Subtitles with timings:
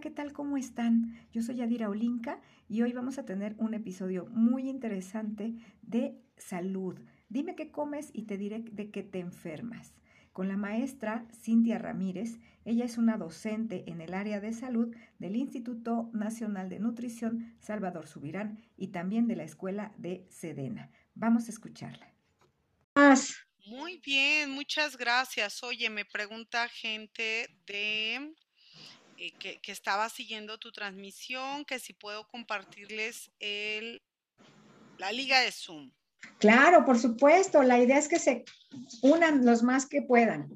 [0.00, 0.32] Hola, ¿qué tal?
[0.32, 1.14] ¿Cómo están?
[1.30, 6.98] Yo soy Adira Olinka y hoy vamos a tener un episodio muy interesante de salud.
[7.28, 9.92] Dime qué comes y te diré de qué te enfermas.
[10.32, 15.36] Con la maestra Cintia Ramírez, ella es una docente en el área de salud del
[15.36, 20.90] Instituto Nacional de Nutrición Salvador Subirán y también de la Escuela de Sedena.
[21.14, 22.10] Vamos a escucharla.
[23.66, 25.62] Muy bien, muchas gracias.
[25.62, 28.34] Oye, me pregunta gente de
[29.22, 34.00] eh, que, estaba siguiendo tu transmisión, que si puedo compartirles el,
[34.96, 35.90] la liga de Zoom.
[36.38, 37.62] Claro, por supuesto.
[37.62, 38.46] La idea es que se
[39.02, 40.48] unan los más que puedan.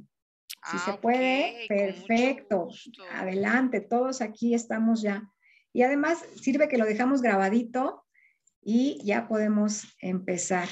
[0.70, 2.68] Si se ah, puede, perfecto.
[3.12, 5.30] Adelante, todos aquí estamos ya.
[5.74, 8.06] Y además sirve que lo dejamos grabadito
[8.62, 10.70] y ya podemos empezar,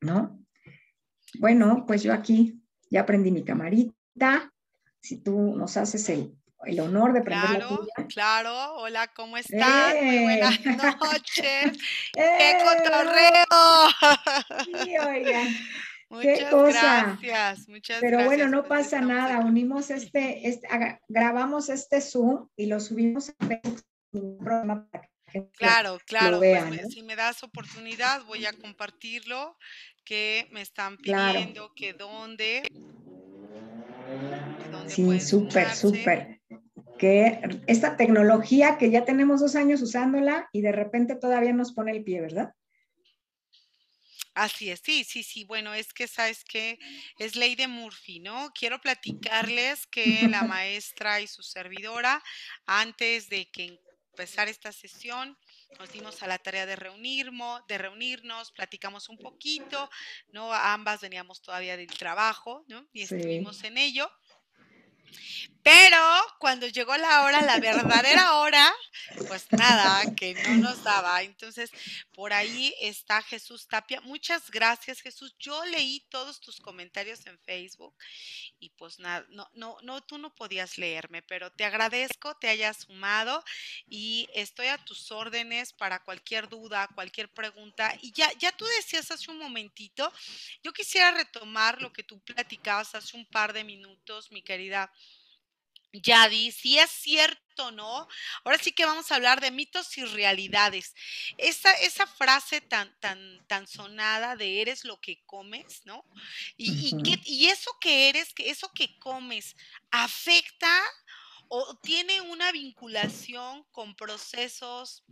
[0.00, 0.44] ¿no?
[1.38, 2.60] Bueno, pues yo aquí
[2.90, 4.52] ya prendí mi camarita.
[5.00, 8.06] Si tú nos haces el el honor de prender claro, la.
[8.06, 10.04] Claro, hola, ¿cómo están?
[10.04, 10.76] Muy buenas ¡Eh!
[10.76, 11.78] noches.
[12.12, 13.46] ¡Qué cotorreo!
[14.84, 15.48] Sí, oigan.
[16.10, 17.16] Muchas Qué cosa.
[17.20, 19.38] gracias, muchas Pero bueno, no pasa nada.
[19.38, 20.66] Unimos este, este
[21.08, 23.84] grabamos este Zoom y lo subimos a Facebook.
[25.56, 26.38] Claro, claro.
[26.38, 29.56] Pues, si me das oportunidad, voy a compartirlo.
[30.04, 32.62] Que me están pidiendo que dónde.
[34.88, 36.39] Sí, súper, súper
[37.00, 41.92] que esta tecnología que ya tenemos dos años usándola y de repente todavía nos pone
[41.92, 42.52] el pie, ¿verdad?
[44.34, 45.44] Así es, sí, sí, sí.
[45.44, 46.78] Bueno, es que sabes que
[47.18, 48.50] es ley de Murphy, ¿no?
[48.54, 52.22] Quiero platicarles que la maestra y su servidora,
[52.66, 53.80] antes de que
[54.12, 55.38] empezar esta sesión,
[55.78, 59.88] nos dimos a la tarea de, reunirnos, de reunirnos, platicamos un poquito,
[60.32, 60.52] ¿no?
[60.52, 62.86] Ambas veníamos todavía del trabajo, ¿no?
[62.92, 64.10] Y estuvimos en ello.
[65.62, 65.98] Pero
[66.38, 68.72] cuando llegó la hora, la verdadera hora,
[69.28, 71.22] pues nada, que no nos daba.
[71.22, 71.70] Entonces,
[72.14, 74.00] por ahí está Jesús Tapia.
[74.00, 75.34] Muchas gracias, Jesús.
[75.38, 77.94] Yo leí todos tus comentarios en Facebook
[78.58, 82.78] y pues nada, no, no, no, tú no podías leerme, pero te agradezco, te hayas
[82.78, 83.44] sumado
[83.86, 87.94] y estoy a tus órdenes para cualquier duda, cualquier pregunta.
[88.00, 90.10] Y ya, ya tú decías hace un momentito,
[90.62, 94.90] yo quisiera retomar lo que tú platicabas hace un par de minutos, mi querida
[95.92, 98.06] Yadi, si es cierto, ¿no?
[98.44, 100.94] Ahora sí que vamos a hablar de mitos y realidades.
[101.36, 106.04] Esa, esa frase tan, tan, tan sonada de eres lo que comes, ¿no?
[106.56, 109.56] Y, y, y eso que eres, que eso que comes,
[109.90, 110.70] afecta
[111.48, 115.02] o tiene una vinculación con procesos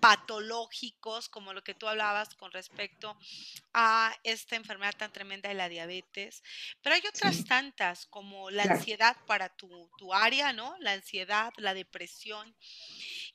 [0.00, 3.16] patológicos, como lo que tú hablabas con respecto
[3.72, 6.42] a esta enfermedad tan tremenda de la diabetes,
[6.82, 10.76] pero hay otras tantas como la ansiedad para tu, tu, área, ¿no?
[10.80, 12.54] La ansiedad, la depresión.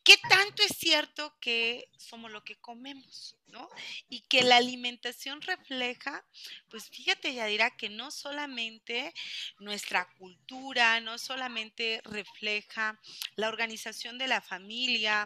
[0.03, 3.69] ¿Qué tanto es cierto que somos lo que comemos, ¿no?
[4.09, 6.25] Y que la alimentación refleja,
[6.69, 9.13] pues fíjate, Yadira, que no solamente
[9.59, 12.99] nuestra cultura, no solamente refleja
[13.35, 15.23] la organización de la familia,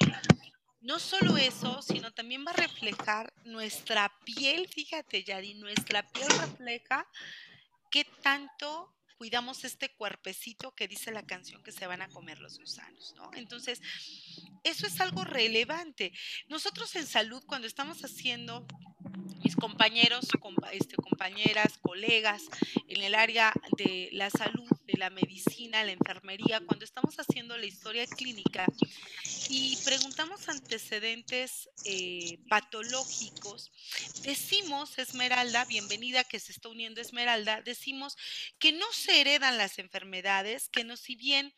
[0.85, 7.07] no solo eso, sino también va a reflejar nuestra piel, fíjate, Yadi, nuestra piel refleja
[7.89, 12.59] qué tanto cuidamos este cuerpecito que dice la canción que se van a comer los
[12.59, 13.31] gusanos, ¿no?
[13.33, 13.81] Entonces,
[14.63, 16.11] eso es algo relevante.
[16.49, 18.67] Nosotros en salud, cuando estamos haciendo
[19.43, 20.27] mis compañeros,
[20.71, 22.43] este, compañeras, colegas
[22.87, 27.65] en el área de la salud, de la medicina, la enfermería, cuando estamos haciendo la
[27.65, 28.65] historia clínica
[29.49, 33.71] y preguntamos antecedentes eh, patológicos,
[34.23, 38.15] decimos, Esmeralda, bienvenida que se está uniendo Esmeralda, decimos
[38.59, 41.53] que no se heredan las enfermedades, que no si bien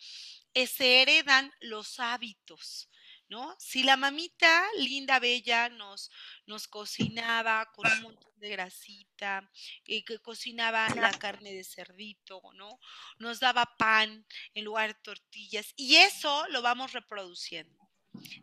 [0.53, 2.89] eh, se heredan los hábitos.
[3.29, 3.55] ¿No?
[3.59, 6.11] Si la mamita linda, bella, nos,
[6.45, 9.49] nos cocinaba con un montón de grasita,
[9.85, 12.79] eh, que cocinaba la carne de cerdito, ¿no?
[13.17, 17.77] Nos daba pan en lugar de tortillas, y eso lo vamos reproduciendo.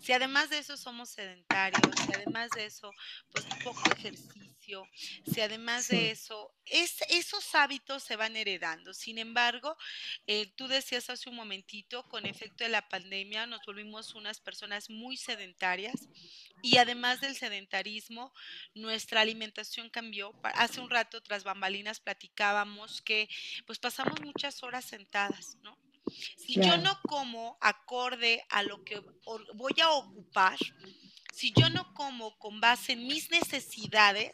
[0.01, 2.93] Si además de eso somos sedentarios, si además de eso,
[3.31, 4.44] pues poco ejercicio,
[5.27, 8.95] si además de eso, es, esos hábitos se van heredando.
[8.95, 9.77] Sin embargo,
[10.27, 14.91] eh, tú decías hace un momentito, con efecto de la pandemia nos volvimos unas personas
[14.91, 16.09] muy sedentarias
[16.63, 18.33] y además del sedentarismo,
[18.75, 20.33] nuestra alimentación cambió.
[20.55, 23.29] Hace un rato, tras bambalinas, platicábamos que
[23.67, 25.79] pues pasamos muchas horas sentadas, ¿no?
[26.37, 29.03] Si yo no como acorde a lo que
[29.55, 30.59] voy a ocupar,
[31.35, 34.33] si yo no como con base en mis necesidades,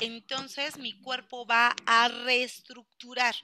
[0.00, 3.34] entonces mi cuerpo va a reestructurar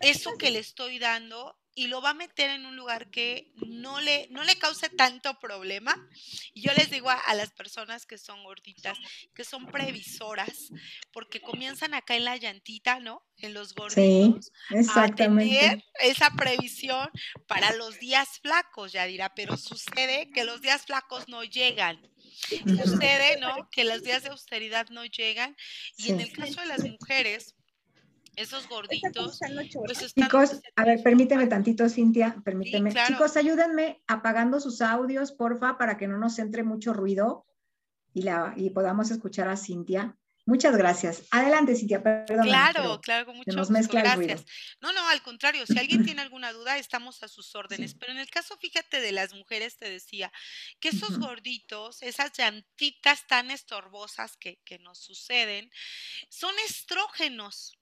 [0.00, 4.00] eso que le estoy dando y lo va a meter en un lugar que no
[4.00, 6.08] le, no le cause tanto problema.
[6.52, 8.96] Y yo les digo a, las personas que son gorditas,
[9.34, 10.70] que son previsoras,
[11.12, 13.24] porque comienzan acá en la llantita, ¿no?
[13.38, 14.52] En los gorditos.
[14.68, 15.58] Sí, exactamente.
[15.58, 17.10] A tener esa previsión
[17.48, 22.13] para los días flacos, ya dirá, pero sucede que los días flacos no llegan.
[22.34, 23.68] Sucede, ¿no?
[23.70, 25.56] Que los días de austeridad no llegan.
[25.96, 27.54] Y en el caso de las mujeres,
[28.36, 29.38] esos gorditos.
[29.86, 32.92] Pues Chicos, a ver, permíteme tantito, Cintia, permíteme.
[33.06, 37.46] Chicos, ayúdenme apagando sus audios, porfa, para que no nos entre mucho ruido
[38.12, 40.16] y, la, y podamos escuchar a Cintia.
[40.46, 41.22] Muchas gracias.
[41.30, 42.44] Adelante, Cintia, perdón.
[42.44, 43.96] Claro, claro, con mucho nos gusto.
[43.96, 44.44] Gracias.
[44.80, 47.94] No, no, al contrario, si alguien tiene alguna duda, estamos a sus órdenes.
[47.94, 50.30] Pero en el caso, fíjate, de las mujeres, te decía,
[50.80, 55.70] que esos gorditos, esas llantitas tan estorbosas que, que nos suceden,
[56.28, 57.78] son estrógenos.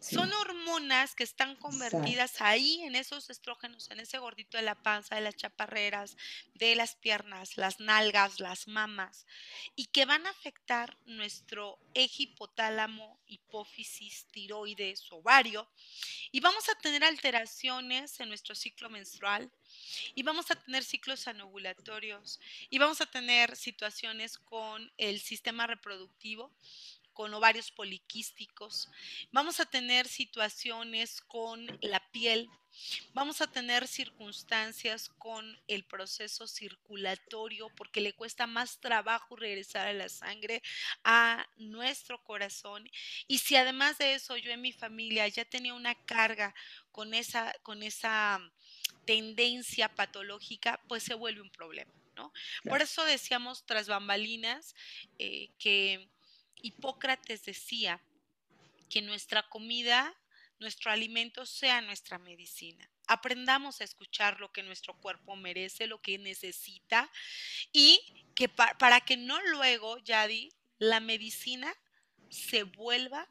[0.00, 5.14] Son hormonas que están convertidas ahí en esos estrógenos, en ese gordito de la panza,
[5.14, 6.16] de las chaparreras,
[6.54, 9.26] de las piernas, las nalgas, las mamas,
[9.76, 15.68] y que van a afectar nuestro eje hipotálamo, hipófisis, tiroides, ovario,
[16.32, 19.50] y vamos a tener alteraciones en nuestro ciclo menstrual,
[20.14, 22.40] y vamos a tener ciclos anovulatorios,
[22.70, 26.52] y vamos a tener situaciones con el sistema reproductivo
[27.20, 28.88] con ovarios poliquísticos,
[29.30, 32.48] vamos a tener situaciones con la piel,
[33.12, 39.92] vamos a tener circunstancias con el proceso circulatorio porque le cuesta más trabajo regresar a
[39.92, 40.62] la sangre
[41.04, 42.88] a nuestro corazón.
[43.28, 46.54] Y si además de eso yo en mi familia ya tenía una carga
[46.90, 48.40] con esa, con esa
[49.04, 51.92] tendencia patológica, pues se vuelve un problema.
[52.16, 52.32] ¿no?
[52.64, 54.74] Por eso decíamos tras bambalinas
[55.18, 56.08] eh, que
[56.62, 58.00] Hipócrates decía
[58.88, 60.14] que nuestra comida,
[60.58, 62.88] nuestro alimento sea nuestra medicina.
[63.06, 67.10] Aprendamos a escuchar lo que nuestro cuerpo merece, lo que necesita
[67.72, 71.74] y que para que no luego, Yadi, la medicina
[72.28, 73.28] se vuelva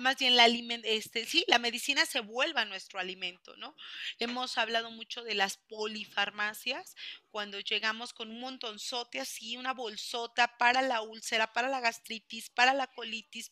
[0.00, 0.46] más bien la,
[0.84, 3.76] este, sí, la medicina se vuelva nuestro alimento, ¿no?
[4.18, 6.94] Hemos hablado mucho de las polifarmacias,
[7.30, 12.74] cuando llegamos con un montonzote así, una bolsota para la úlcera, para la gastritis, para
[12.74, 13.50] la colitis,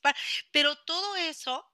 [0.50, 1.64] pero todo eso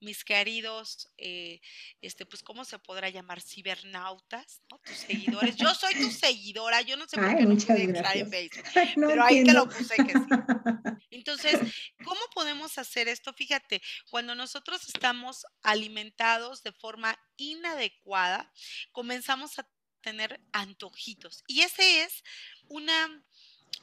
[0.00, 1.60] mis queridos, eh,
[2.00, 3.40] este, pues, ¿cómo se podrá llamar?
[3.40, 4.78] Cibernautas, ¿no?
[4.80, 5.56] Tus seguidores.
[5.56, 8.64] Yo soy tu seguidora, yo no sé por qué no pude entrar en Facebook,
[8.96, 10.18] pero ahí te lo puse que sí.
[11.10, 11.60] Entonces,
[12.04, 13.32] ¿cómo podemos hacer esto?
[13.32, 18.52] Fíjate, cuando nosotros estamos alimentados de forma inadecuada,
[18.92, 19.68] comenzamos a
[20.00, 21.42] tener antojitos.
[21.48, 22.22] Y ese es
[22.68, 23.24] una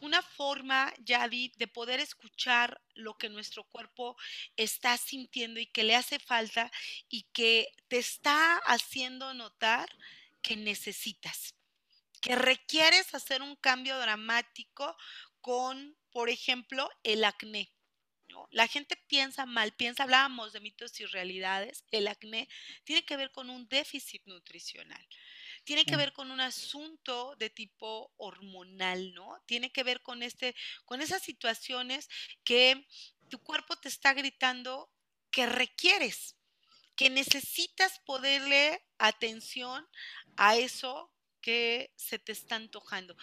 [0.01, 4.17] una forma, Yadi, de poder escuchar lo que nuestro cuerpo
[4.57, 6.71] está sintiendo y que le hace falta
[7.09, 9.89] y que te está haciendo notar
[10.41, 11.55] que necesitas,
[12.21, 14.97] que requieres hacer un cambio dramático
[15.41, 17.71] con, por ejemplo, el acné.
[18.49, 22.49] La gente piensa mal, piensa, hablábamos de mitos y realidades, el acné
[22.83, 25.07] tiene que ver con un déficit nutricional
[25.63, 29.41] tiene que ver con un asunto de tipo hormonal, ¿no?
[29.45, 30.55] Tiene que ver con este,
[30.85, 32.09] con esas situaciones
[32.43, 32.87] que
[33.29, 34.91] tu cuerpo te está gritando
[35.31, 36.35] que requieres,
[36.95, 39.87] que necesitas poderle atención
[40.37, 43.15] a eso que se te está antojando.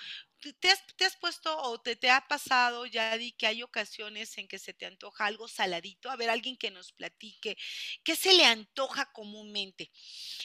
[0.59, 0.71] ¿Te
[1.05, 4.87] has, puesto o te, te ha pasado, Yadi, que hay ocasiones en que se te
[4.87, 6.11] antoja algo saladito?
[6.11, 7.59] A ver, alguien que nos platique,
[8.03, 9.91] ¿qué se le antoja comúnmente?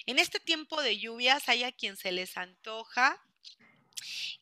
[0.06, 3.22] En este tiempo de lluvias hay a quien se les antoja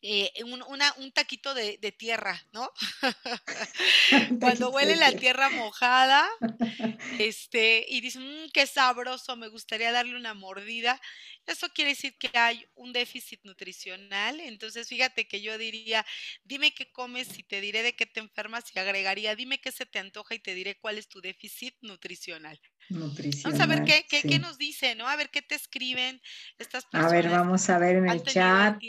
[0.01, 2.71] eh, un, taquito de, tierra, ¿no?
[4.39, 6.27] Cuando huele la tierra mojada,
[7.19, 10.99] este, y dicen, mmm, qué sabroso, me gustaría darle una mordida.
[11.45, 14.39] Eso quiere decir que hay un déficit nutricional.
[14.39, 16.05] Entonces, fíjate que yo diría,
[16.43, 19.85] dime qué comes y te diré de qué te enfermas y agregaría, dime qué se
[19.85, 22.59] te antoja y te diré cuál es tu déficit nutricional.
[22.89, 25.07] Vamos a ver qué, qué, nos dice, ¿no?
[25.07, 26.21] A ver qué te escriben
[26.57, 27.11] estas personas.
[27.11, 28.79] A ver, vamos a ver en el chat.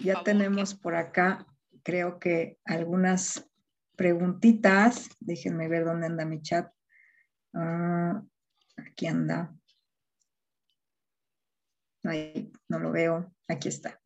[0.00, 1.46] ya tenemos por acá,
[1.82, 3.44] creo que algunas
[3.96, 5.08] preguntitas.
[5.20, 6.72] Déjenme ver dónde anda mi chat.
[7.52, 8.22] Ah,
[8.76, 9.54] aquí anda.
[12.04, 13.34] Ahí no lo veo.
[13.48, 14.00] Aquí está.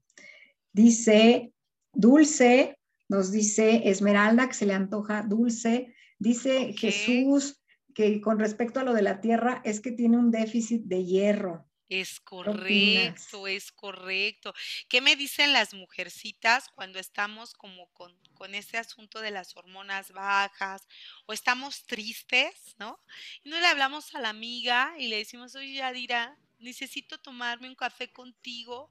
[0.72, 1.52] Dice
[1.92, 5.94] Dulce, nos dice Esmeralda que se le antoja dulce.
[6.18, 7.61] Dice Jesús
[7.94, 11.66] que con respecto a lo de la tierra es que tiene un déficit de hierro.
[11.88, 14.54] Es correcto, es correcto.
[14.88, 20.10] ¿Qué me dicen las mujercitas cuando estamos como con, con ese asunto de las hormonas
[20.12, 20.88] bajas
[21.26, 22.98] o estamos tristes, ¿no?
[23.44, 27.74] Y no le hablamos a la amiga y le decimos, oye, Yadira, necesito tomarme un
[27.74, 28.90] café contigo,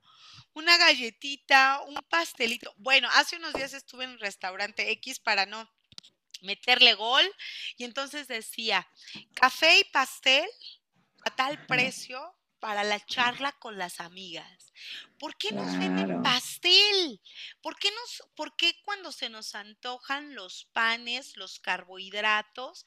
[0.53, 2.71] una galletita, un pastelito.
[2.77, 5.67] Bueno, hace unos días estuve en un restaurante X para no
[6.41, 7.23] meterle gol
[7.77, 8.87] y entonces decía,
[9.33, 10.49] café y pastel
[11.25, 14.71] a tal precio para la charla con las amigas.
[15.17, 17.19] ¿Por qué nos venden pastel?
[17.59, 22.85] ¿Por qué, nos, ¿Por qué cuando se nos antojan los panes, los carbohidratos?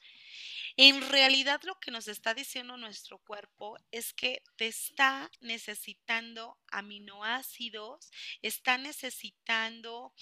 [0.77, 8.11] En realidad lo que nos está diciendo nuestro cuerpo es que te está necesitando aminoácidos,
[8.41, 10.13] está necesitando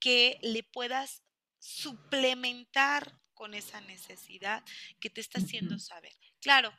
[0.00, 1.22] que le puedas
[1.58, 4.64] suplementar con esa necesidad
[5.00, 6.12] que te está haciendo saber.
[6.40, 6.72] Claro,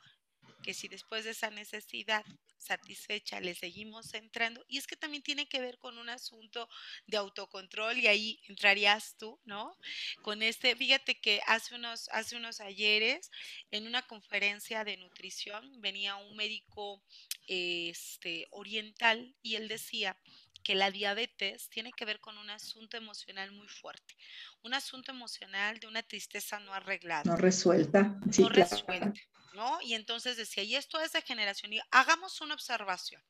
[0.62, 2.24] que si después de esa necesidad
[2.58, 6.68] satisfecha le seguimos entrando, y es que también tiene que ver con un asunto
[7.06, 9.76] de autocontrol y ahí entrarías tú, ¿no?
[10.22, 13.30] Con este, fíjate que hace unos, hace unos ayeres
[13.70, 17.02] en una conferencia de nutrición venía un médico
[17.46, 20.18] este, oriental y él decía
[20.62, 24.16] que la diabetes tiene que ver con un asunto emocional muy fuerte,
[24.62, 27.24] un asunto emocional de una tristeza no arreglada.
[27.24, 28.18] No resuelta.
[28.38, 29.12] no resuelta.
[29.54, 29.80] ¿no?
[29.82, 33.22] Y entonces decía, y esto es de generación, y hagamos una observación.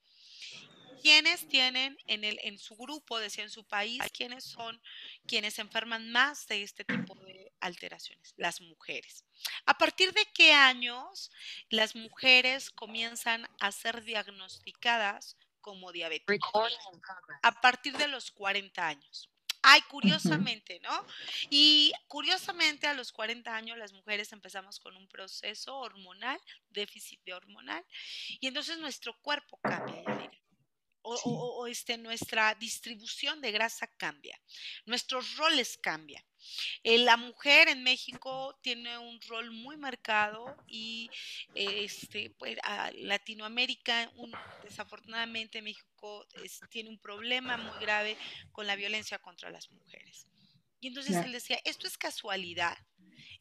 [1.02, 4.80] ¿Quiénes tienen en, el, en su grupo, decía en su país, quiénes son
[5.26, 8.34] quienes enferman más de este tipo de alteraciones?
[8.36, 9.24] Las mujeres.
[9.64, 11.30] ¿A partir de qué años
[11.70, 16.50] las mujeres comienzan a ser diagnosticadas como diabéticas?
[17.42, 19.30] A partir de los 40 años.
[19.62, 21.06] Ay, curiosamente, ¿no?
[21.50, 26.40] Y curiosamente a los 40 años las mujeres empezamos con un proceso hormonal,
[26.70, 27.84] déficit de hormonal,
[28.40, 30.02] y entonces nuestro cuerpo cambia,
[31.02, 34.38] O, o, este, nuestra distribución de grasa cambia,
[34.86, 36.24] nuestros roles cambian.
[36.82, 41.10] Eh, la mujer en México tiene un rol muy marcado y
[41.54, 42.56] este, pues,
[42.94, 44.10] Latinoamérica,
[44.62, 46.26] desafortunadamente México
[46.70, 48.16] tiene un problema muy grave
[48.52, 50.26] con la violencia contra las mujeres.
[50.80, 52.76] Y entonces él decía, ¿esto es casualidad?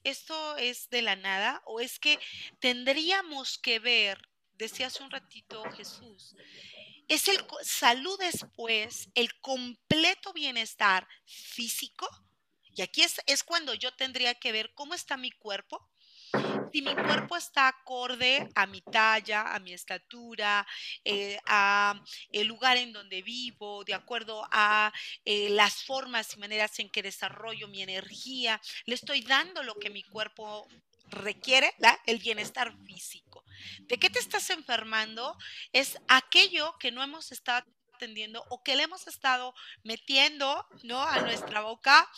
[0.03, 1.61] ¿Esto es de la nada?
[1.65, 2.19] ¿O es que
[2.59, 4.19] tendríamos que ver,
[4.53, 6.35] decía hace un ratito Jesús,
[7.07, 12.07] es el salud después, el completo bienestar físico,
[12.79, 15.85] y aquí es, es cuando yo tendría que ver cómo está mi cuerpo,
[16.71, 20.65] si mi cuerpo está acorde a mi talla, a mi estatura,
[21.03, 24.93] eh, a el lugar en donde vivo, de acuerdo a
[25.25, 29.89] eh, las formas y maneras en que desarrollo mi energía, le estoy dando lo que
[29.89, 30.65] mi cuerpo
[31.07, 33.43] requiere, el bienestar físico.
[33.79, 35.37] ¿De qué te estás enfermando?
[35.73, 37.65] Es aquello que no hemos estado
[37.99, 41.03] atendiendo o que le hemos estado metiendo, ¿no?
[41.03, 42.09] A nuestra boca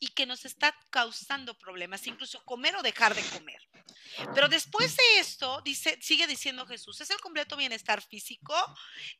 [0.00, 3.60] y que nos está causando problemas, incluso comer o dejar de comer.
[4.34, 8.54] Pero después de esto, dice, sigue diciendo Jesús, es el completo bienestar físico,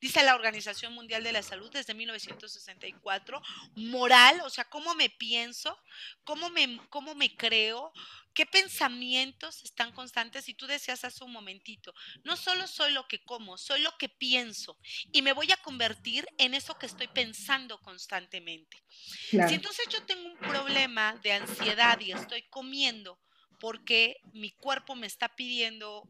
[0.01, 3.41] dice la Organización Mundial de la Salud desde 1964,
[3.75, 5.77] moral, o sea, cómo me pienso,
[6.23, 7.93] cómo me, cómo me creo,
[8.33, 10.47] qué pensamientos están constantes.
[10.49, 14.09] Y tú decías hace un momentito, no solo soy lo que como, soy lo que
[14.09, 14.77] pienso
[15.11, 18.83] y me voy a convertir en eso que estoy pensando constantemente.
[19.29, 23.19] Si entonces yo tengo un problema de ansiedad y estoy comiendo,
[23.59, 26.09] porque mi cuerpo me está pidiendo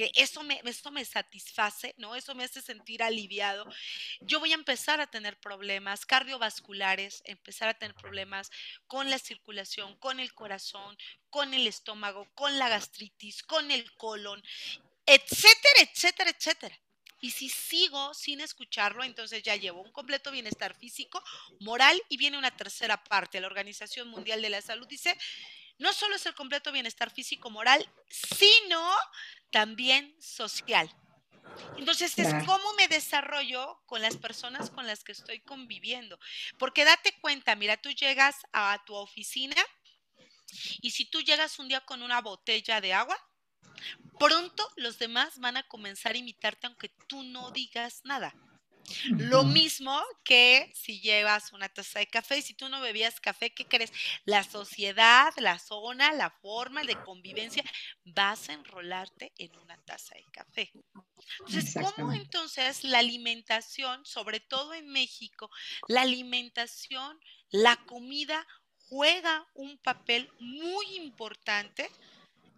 [0.00, 2.16] que eso me, esto me satisface, ¿no?
[2.16, 3.66] Eso me hace sentir aliviado.
[4.22, 8.50] Yo voy a empezar a tener problemas cardiovasculares, empezar a tener problemas
[8.86, 10.96] con la circulación, con el corazón,
[11.28, 14.42] con el estómago, con la gastritis, con el colon,
[15.04, 16.80] etcétera, etcétera, etcétera.
[17.20, 21.22] Y si sigo sin escucharlo, entonces ya llevo un completo bienestar físico,
[21.58, 23.38] moral y viene una tercera parte.
[23.38, 25.14] La Organización Mundial de la Salud dice,
[25.80, 28.94] no solo es el completo bienestar físico-moral, sino
[29.50, 30.94] también social.
[31.78, 36.18] Entonces es cómo me desarrollo con las personas con las que estoy conviviendo.
[36.58, 39.56] Porque date cuenta, mira, tú llegas a tu oficina
[40.82, 43.18] y si tú llegas un día con una botella de agua,
[44.18, 48.34] pronto los demás van a comenzar a imitarte aunque tú no digas nada.
[49.10, 53.50] Lo mismo que si llevas una taza de café y si tú no bebías café,
[53.50, 53.92] ¿qué crees?
[54.24, 57.64] La sociedad, la zona, la forma de convivencia,
[58.04, 60.72] vas a enrolarte en una taza de café.
[61.46, 65.50] Entonces, ¿cómo entonces la alimentación, sobre todo en México,
[65.88, 67.18] la alimentación,
[67.50, 68.46] la comida
[68.88, 71.88] juega un papel muy importante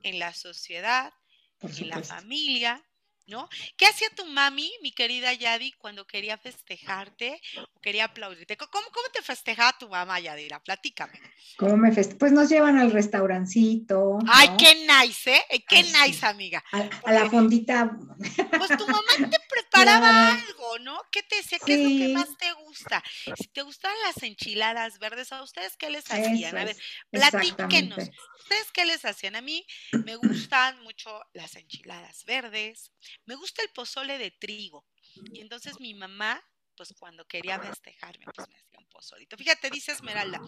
[0.02, 1.12] en la sociedad,
[1.60, 2.84] en la familia,
[3.26, 3.48] ¿no?
[3.76, 8.56] ¿Qué hacía tu mami, mi querida Yadi, cuando quería festejarte o quería aplaudirte?
[8.56, 10.60] ¿Cómo, cómo te festejaba tu mamá, Yadira?
[10.60, 11.12] Platícame.
[11.56, 14.18] ¿Cómo me feste Pues nos llevan al restaurancito.
[14.28, 15.64] Ay, qué nice, ¿eh?
[15.68, 16.62] Qué nice, amiga.
[16.72, 17.96] A, la fondita.
[18.18, 21.00] Pues tu mamá te preparaba algo, ¿no?
[21.10, 21.58] ¿Qué te decía?
[21.64, 23.02] ¿Qué es lo que más te gusta?
[23.36, 26.56] Si te gustan las enchiladas verdes, ¿a ustedes qué les hacían?
[26.56, 26.76] a ver,
[27.10, 28.10] platíquenos.
[28.40, 29.36] ¿Ustedes qué les hacían?
[29.36, 29.66] A mí
[30.04, 32.92] me gustan mucho las enchiladas verdes,
[33.24, 34.86] me gusta el pozole de trigo.
[35.32, 36.42] Y entonces mi mamá
[36.76, 39.36] pues cuando quería festejarme, pues me hacía un pozolito.
[39.36, 40.40] Fíjate, dice Esmeralda,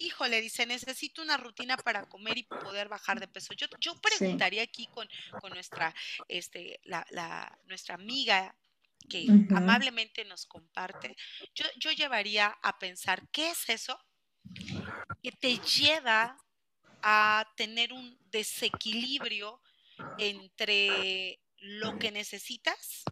[0.00, 3.54] híjole, dice, necesito una rutina para comer y poder bajar de peso.
[3.54, 5.08] Yo, yo preguntaría aquí con,
[5.40, 5.94] con nuestra,
[6.28, 8.56] este, la, la, nuestra amiga
[9.08, 11.14] que amablemente nos comparte,
[11.54, 13.98] yo, yo llevaría a pensar, ¿qué es eso
[15.22, 16.38] que te lleva
[17.02, 19.60] a tener un desequilibrio
[20.18, 23.04] entre lo que necesitas,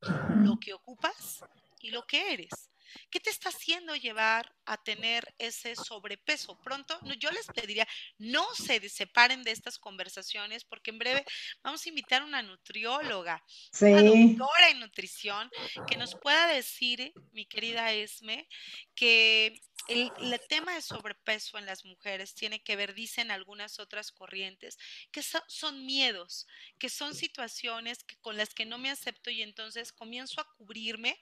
[0.00, 1.44] lo que ocupas
[1.80, 2.70] y lo que eres.
[3.10, 6.60] ¿Qué te está haciendo llevar a tener ese sobrepeso?
[6.60, 7.86] Pronto, yo les pediría,
[8.18, 11.24] no se separen de estas conversaciones porque en breve
[11.62, 13.44] vamos a invitar a una nutrióloga,
[13.80, 15.50] una doctora en nutrición,
[15.88, 18.48] que nos pueda decir, mi querida Esme,
[18.94, 20.10] que el,
[20.48, 24.78] tema de sobrepeso en las mujeres tiene que ver, dicen algunas otras corrientes,
[25.10, 26.46] que son miedos,
[26.78, 31.18] que son situaciones que, con las que no me acepto y entonces comienzo a cubrirme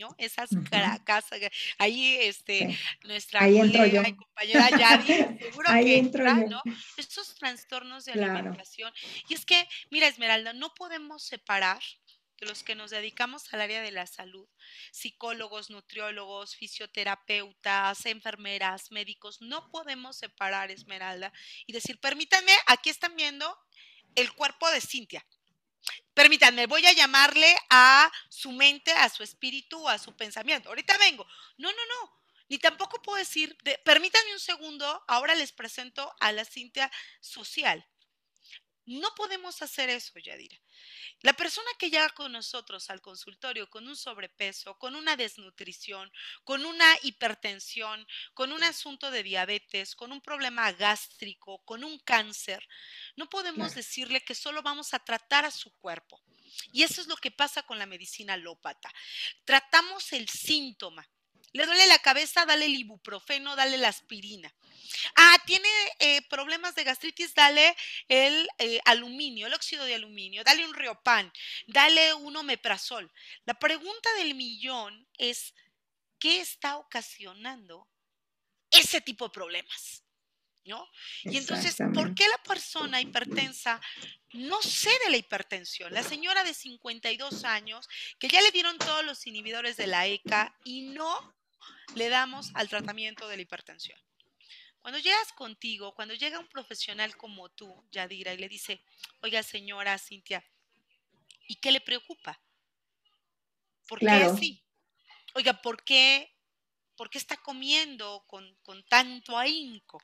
[0.00, 0.14] ¿no?
[0.18, 1.26] Esas caracas,
[1.78, 6.62] ahí este, nuestra colega y compañera Yadi, seguro que entra, ¿no?
[6.96, 8.92] Estos trastornos de alimentación.
[9.28, 11.80] Y es que, mira, Esmeralda, no podemos separar
[12.40, 14.48] de los que nos dedicamos al área de la salud,
[14.92, 21.32] psicólogos, nutriólogos, fisioterapeutas, enfermeras, médicos, no podemos separar, Esmeralda,
[21.66, 23.54] y decir, permítanme, aquí están viendo
[24.14, 25.26] el cuerpo de Cintia,
[26.20, 30.68] Permítanme, voy a llamarle a su mente, a su espíritu, a su pensamiento.
[30.68, 31.26] Ahorita vengo.
[31.56, 32.12] No, no, no.
[32.46, 37.82] Ni tampoco puedo decir, permítanme un segundo, ahora les presento a la Cintia social.
[38.90, 40.58] No podemos hacer eso, Yadira.
[41.20, 46.10] La persona que llega con nosotros al consultorio con un sobrepeso, con una desnutrición,
[46.42, 52.66] con una hipertensión, con un asunto de diabetes, con un problema gástrico, con un cáncer,
[53.14, 56.20] no podemos decirle que solo vamos a tratar a su cuerpo.
[56.72, 58.92] Y eso es lo que pasa con la medicina alópata.
[59.44, 61.08] Tratamos el síntoma.
[61.52, 64.54] Le duele la cabeza, dale el ibuprofeno, dale la aspirina.
[65.16, 67.76] Ah, tiene eh, problemas de gastritis, dale
[68.08, 71.32] el eh, aluminio, el óxido de aluminio, dale un riopan,
[71.66, 73.10] dale un omeprazol.
[73.44, 75.54] La pregunta del millón es,
[76.18, 77.88] ¿qué está ocasionando
[78.70, 80.04] ese tipo de problemas?
[80.66, 80.86] ¿No?
[81.22, 83.80] Y entonces, ¿por qué la persona hipertensa
[84.34, 85.92] no cede la hipertensión?
[85.92, 90.54] La señora de 52 años, que ya le dieron todos los inhibidores de la ECA
[90.62, 91.34] y no
[91.94, 93.98] le damos al tratamiento de la hipertensión.
[94.80, 98.82] Cuando llegas contigo, cuando llega un profesional como tú, Yadira, y le dice,
[99.20, 100.44] oiga señora Cintia,
[101.46, 102.40] ¿y qué le preocupa?
[103.86, 104.64] ¿Por qué así?
[105.34, 106.34] Oiga, ¿por qué,
[106.96, 108.56] ¿por qué está comiendo con,
[108.88, 110.02] tanto ahínco?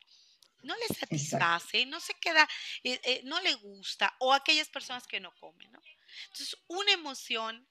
[0.62, 2.48] no le satisface, no se queda,
[2.82, 5.80] eh, eh, no le gusta, o aquellas personas que no comen, ¿no?
[6.24, 7.68] Entonces, una emoción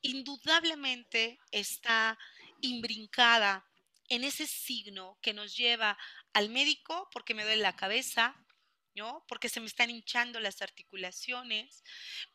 [0.00, 2.18] indudablemente está
[2.62, 3.66] imbrincada
[4.08, 5.96] en ese signo que nos lleva
[6.32, 8.36] al médico porque me duele la cabeza,
[8.94, 9.24] ¿no?
[9.28, 11.82] Porque se me están hinchando las articulaciones,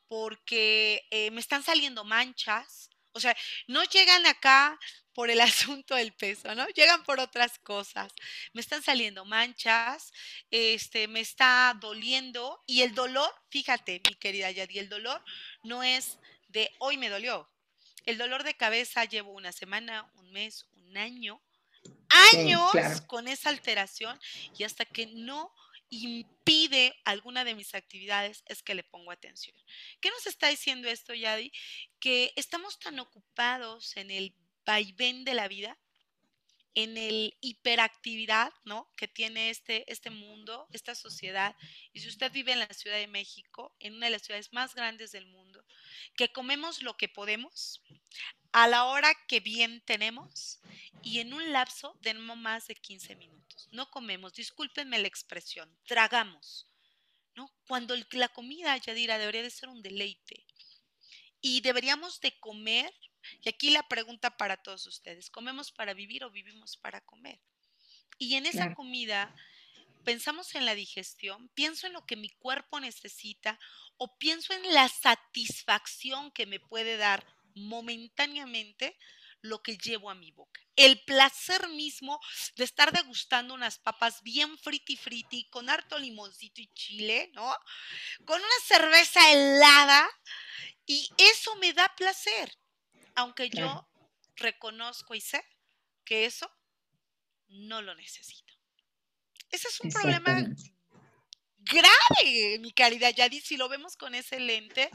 [0.07, 2.89] porque eh, me están saliendo manchas.
[3.11, 3.35] O sea,
[3.67, 4.79] no llegan acá
[5.13, 6.67] por el asunto del peso, ¿no?
[6.69, 8.13] Llegan por otras cosas.
[8.53, 10.11] Me están saliendo manchas,
[10.51, 15.23] este, me está doliendo y el dolor, fíjate, mi querida Yadi, el dolor
[15.63, 17.49] no es de hoy me dolió.
[18.05, 21.41] El dolor de cabeza llevo una semana, un mes, un año
[22.33, 24.19] años con esa alteración
[24.57, 25.53] y hasta que no
[25.89, 29.55] impide alguna de mis actividades es que le pongo atención.
[30.01, 31.51] ¿Qué nos está diciendo esto, Yadi?
[31.99, 35.77] Que estamos tan ocupados en el vaivén de la vida,
[36.75, 38.91] en el hiperactividad, ¿no?
[38.97, 41.55] Que tiene este, este mundo, esta sociedad.
[41.93, 44.75] Y si usted vive en la Ciudad de México, en una de las ciudades más
[44.75, 45.65] grandes del mundo,
[46.15, 47.81] que comemos lo que podemos,
[48.51, 50.59] a la hora que bien tenemos
[51.01, 53.67] y en un lapso de no más de 15 minutos.
[53.71, 56.67] No comemos, discúlpenme la expresión, tragamos.
[57.35, 57.51] ¿no?
[57.67, 60.45] Cuando la comida, Yadira, debería de ser un deleite.
[61.41, 62.93] Y deberíamos de comer,
[63.41, 67.39] y aquí la pregunta para todos ustedes, ¿comemos para vivir o vivimos para comer?
[68.17, 69.35] Y en esa comida
[70.03, 73.59] pensamos en la digestión, pienso en lo que mi cuerpo necesita
[73.97, 78.97] o pienso en la satisfacción que me puede dar momentáneamente
[79.41, 80.61] lo que llevo a mi boca.
[80.75, 82.19] El placer mismo
[82.55, 87.55] de estar degustando unas papas bien friti friti, con harto limoncito y chile, ¿no?
[88.25, 90.09] Con una cerveza helada,
[90.85, 92.51] y eso me da placer.
[93.15, 93.87] Aunque yo
[94.35, 95.43] reconozco y sé
[96.03, 96.49] que eso
[97.47, 98.53] no lo necesito.
[99.49, 100.45] Ese es un problema
[101.57, 104.89] grave, mi caridad Yadi, si lo vemos con ese lente,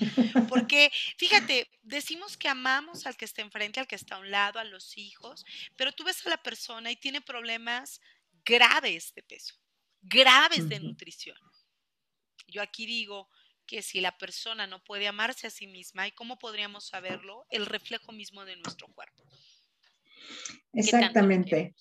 [0.48, 4.58] porque fíjate, decimos que amamos al que está enfrente, al que está a un lado,
[4.58, 5.44] a los hijos,
[5.76, 8.00] pero tú ves a la persona y tiene problemas
[8.44, 9.54] graves de peso,
[10.02, 11.38] graves de nutrición.
[12.46, 13.28] Yo aquí digo
[13.70, 17.46] que si la persona no puede amarse a sí misma, ¿y cómo podríamos saberlo?
[17.50, 19.22] El reflejo mismo de nuestro cuerpo.
[20.72, 21.76] Exactamente.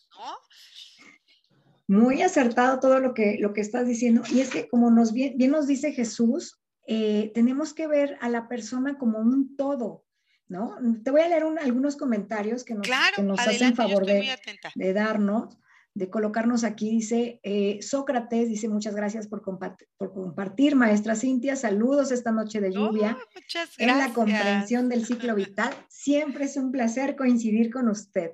[1.88, 4.22] Muy acertado todo lo que, lo que estás diciendo.
[4.32, 8.48] Y es que como nos bien, nos dice Jesús, eh, tenemos que ver a la
[8.48, 10.06] persona como un todo,
[10.48, 10.78] ¿no?
[11.04, 14.38] Te voy a leer algunos comentarios que nos, que nos hacen favor de,
[14.76, 15.58] de, darnos
[16.00, 16.90] de colocarnos aquí.
[16.90, 22.72] Dice eh, Sócrates, dice muchas gracias por, por, compartir, maestra Cintia, saludos esta noche de
[22.72, 23.18] lluvia.
[23.20, 23.40] Oh,
[23.78, 28.32] en la comprensión del ciclo vital, siempre es un placer coincidir con usted.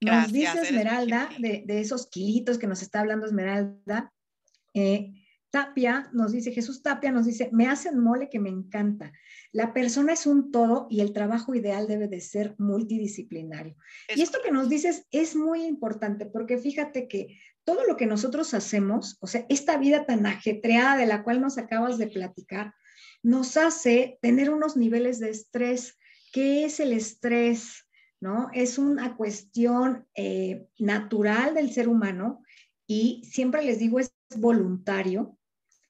[0.00, 4.12] Nos dice Esmeralda, de, de, esos kilitos que nos está hablando Esmeralda,
[4.74, 5.12] eh,
[5.56, 9.10] Tapia nos dice, Jesús Tapia nos dice, me hacen mole que me encanta.
[9.52, 13.74] La persona es un todo y el trabajo ideal debe de ser multidisciplinario.
[14.14, 18.52] y esto que nos dices es muy importante porque fíjate que todo lo que nosotros
[18.52, 22.74] hacemos, o sea, esta vida tan ajetreada de la cual nos acabas de platicar,
[23.22, 25.96] nos hace tener unos niveles de estrés.
[26.34, 27.86] ¿Qué es el estrés?
[28.20, 28.50] ¿No?
[28.52, 32.42] Es una cuestión eh, natural del ser humano
[32.86, 35.38] y siempre les digo es voluntario.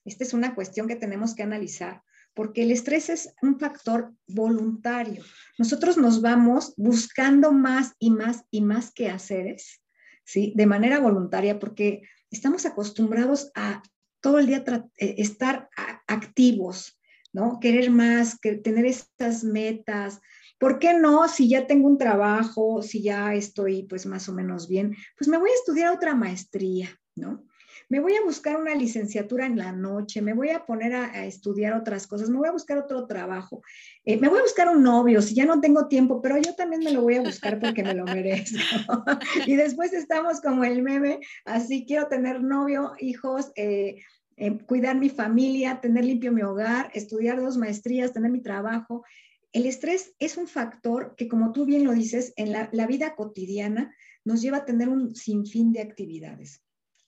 [0.07, 2.03] Esta es una cuestión que tenemos que analizar
[2.37, 5.25] porque el estrés es un factor voluntario.
[5.59, 9.83] Nosotros nos vamos buscando más y más y más quehaceres,
[10.23, 10.53] ¿sí?
[10.55, 13.83] De manera voluntaria, porque estamos acostumbrados a
[14.21, 14.62] todo el día
[14.99, 15.71] eh, estar
[16.07, 17.01] activos,
[17.33, 17.59] ¿no?
[17.59, 20.21] Querer más, que tener estas metas.
[20.59, 21.29] ¿Por qué no?
[21.29, 25.38] Si ya tengo un trabajo, si ya estoy pues más o menos bien, pues me
[25.38, 27.47] voy a estudiar otra maestría, ¿no?
[27.88, 31.75] Me voy a buscar una licenciatura en la noche, me voy a poner a, estudiar
[31.75, 33.62] otras cosas, me voy a buscar otro trabajo,
[34.05, 36.83] eh, me voy a buscar un novio si ya no tengo tiempo, pero yo también
[36.83, 38.57] me lo voy a buscar porque me lo merezco.
[39.46, 44.03] y después estamos como el meme, así quiero tener novio, hijos, eh,
[44.37, 49.05] eh, cuidar mi familia, tener limpio mi hogar, estudiar dos maestrías, tener mi trabajo.
[49.53, 53.14] El estrés es un factor que, como tú bien lo dices, en la, la vida
[53.14, 53.94] cotidiana
[54.25, 56.65] nos lleva a tener un sinfín de actividades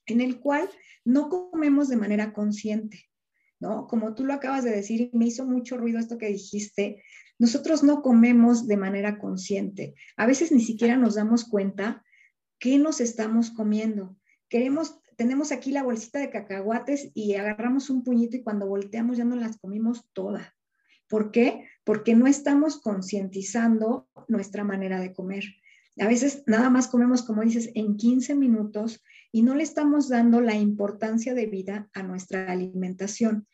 [0.09, 0.69] en el cual
[1.05, 3.09] no comemos de manera consciente,
[3.61, 3.87] ¿no?
[3.87, 7.03] Como tú lo acabas de decir, y me hizo mucho ruido esto que dijiste,
[7.39, 9.95] nosotros no comemos de manera consciente.
[10.17, 12.05] A veces ni siquiera nos damos cuenta
[12.59, 14.17] qué nos estamos comiendo.
[14.49, 19.25] Queremos, tenemos aquí la bolsita de cacahuates y agarramos un puñito y cuando volteamos ya
[19.25, 20.49] no las comimos todas.
[21.09, 21.65] ¿Por qué?
[21.85, 25.45] Porque no estamos concientizando nuestra manera de comer.
[26.01, 30.41] A veces nada más comemos, como dices, en 15 minutos y no le estamos dando
[30.41, 33.47] la importancia de vida a nuestra alimentación.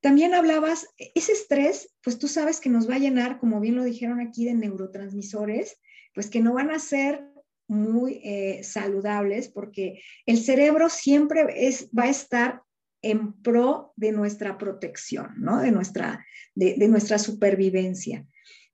[0.00, 3.84] También hablabas, ese estrés, pues tú sabes que nos va a llenar, como bien lo
[3.84, 5.80] dijeron aquí, de neurotransmisores,
[6.14, 7.24] pues que no van a ser
[7.66, 12.62] muy eh, saludables porque el cerebro siempre es, va a estar
[13.02, 15.60] en pro de nuestra protección, ¿no?
[15.60, 18.26] De nuestra, de nuestra supervivencia.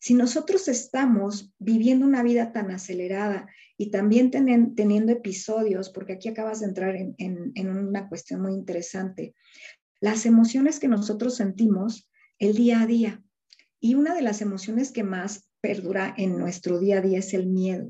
[0.05, 6.61] Si nosotros estamos viviendo una vida tan acelerada y también teniendo episodios, porque aquí acabas
[6.61, 9.35] de entrar en, una cuestión muy interesante,
[10.03, 12.07] las emociones que nosotros sentimos
[12.39, 13.23] el día a día.
[13.81, 17.47] Y una de las emociones que más perdura en nuestro día a día es el
[17.47, 17.89] miedo.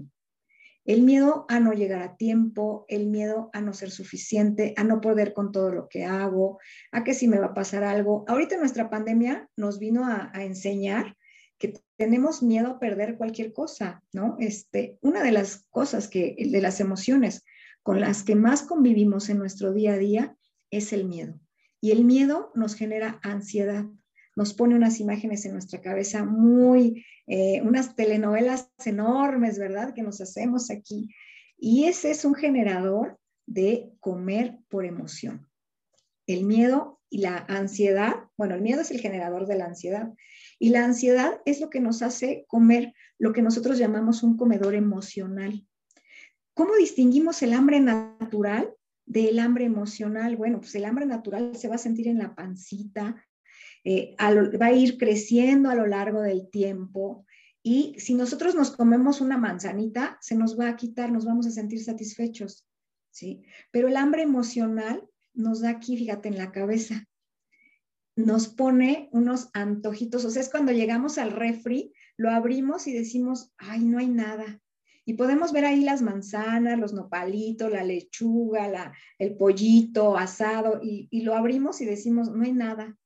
[0.84, 5.00] El miedo a no llegar a tiempo, el miedo a no ser suficiente, a no
[5.00, 6.60] poder con todo lo que hago,
[6.92, 8.24] a que si me va a pasar algo.
[8.28, 11.16] Ahorita nuestra pandemia nos vino a enseñar
[11.58, 14.36] que tenemos miedo a perder cualquier cosa, ¿no?
[14.38, 17.44] Este, una de las cosas que, de las emociones
[17.82, 20.36] con las que más convivimos en nuestro día a día
[20.70, 21.38] es el miedo.
[21.80, 23.84] Y el miedo nos genera ansiedad,
[24.36, 29.94] nos pone unas imágenes en nuestra cabeza muy, eh, unas telenovelas enormes, ¿verdad?
[29.94, 31.10] Que nos hacemos aquí.
[31.58, 35.46] Y ese es un generador de comer por emoción.
[36.26, 40.12] El miedo y la ansiedad, bueno, el miedo es el generador de la ansiedad
[40.58, 44.74] y la ansiedad es lo que nos hace comer lo que nosotros llamamos un comedor
[44.74, 45.66] emocional.
[46.54, 48.72] ¿Cómo distinguimos el hambre natural
[49.06, 50.36] del hambre emocional?
[50.36, 53.24] Bueno, pues el hambre natural se va a sentir en la pancita,
[53.84, 57.26] eh, va a ir creciendo a lo largo del tiempo.
[57.62, 61.50] Y si nosotros nos comemos una manzanita, se nos va a quitar, nos vamos a
[61.50, 62.66] sentir satisfechos,
[63.10, 63.42] ¿sí?
[63.70, 67.06] Pero el hambre emocional nos da aquí, fíjate, en la cabeza.
[68.16, 73.52] nos pone unos antojitos, o sea, es cuando llegamos al refri, lo abrimos y decimos,
[73.58, 74.60] ay, no hay nada.
[75.04, 81.08] Y podemos ver ahí las manzanas, los nopalitos, la lechuga, la, el pollito asado, y,
[81.10, 82.96] y lo abrimos y decimos, no hay nada,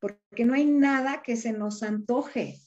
[0.00, 2.58] porque no hay nada que se nos antoje,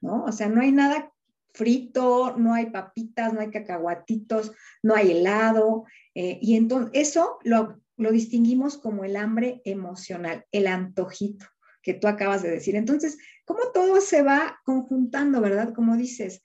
[0.00, 0.24] ¿no?
[0.24, 1.12] O sea, no hay nada
[1.52, 5.84] frito, no hay papitas, no hay cacahuatitos, no hay helado.
[6.14, 11.46] Eh, y entonces eso lo, lo distinguimos como el hambre emocional, el antojito
[11.82, 12.74] que tú acabas de decir.
[12.74, 15.74] Entonces, ¿cómo todo se va conjuntando, verdad?
[15.74, 16.42] Como dices,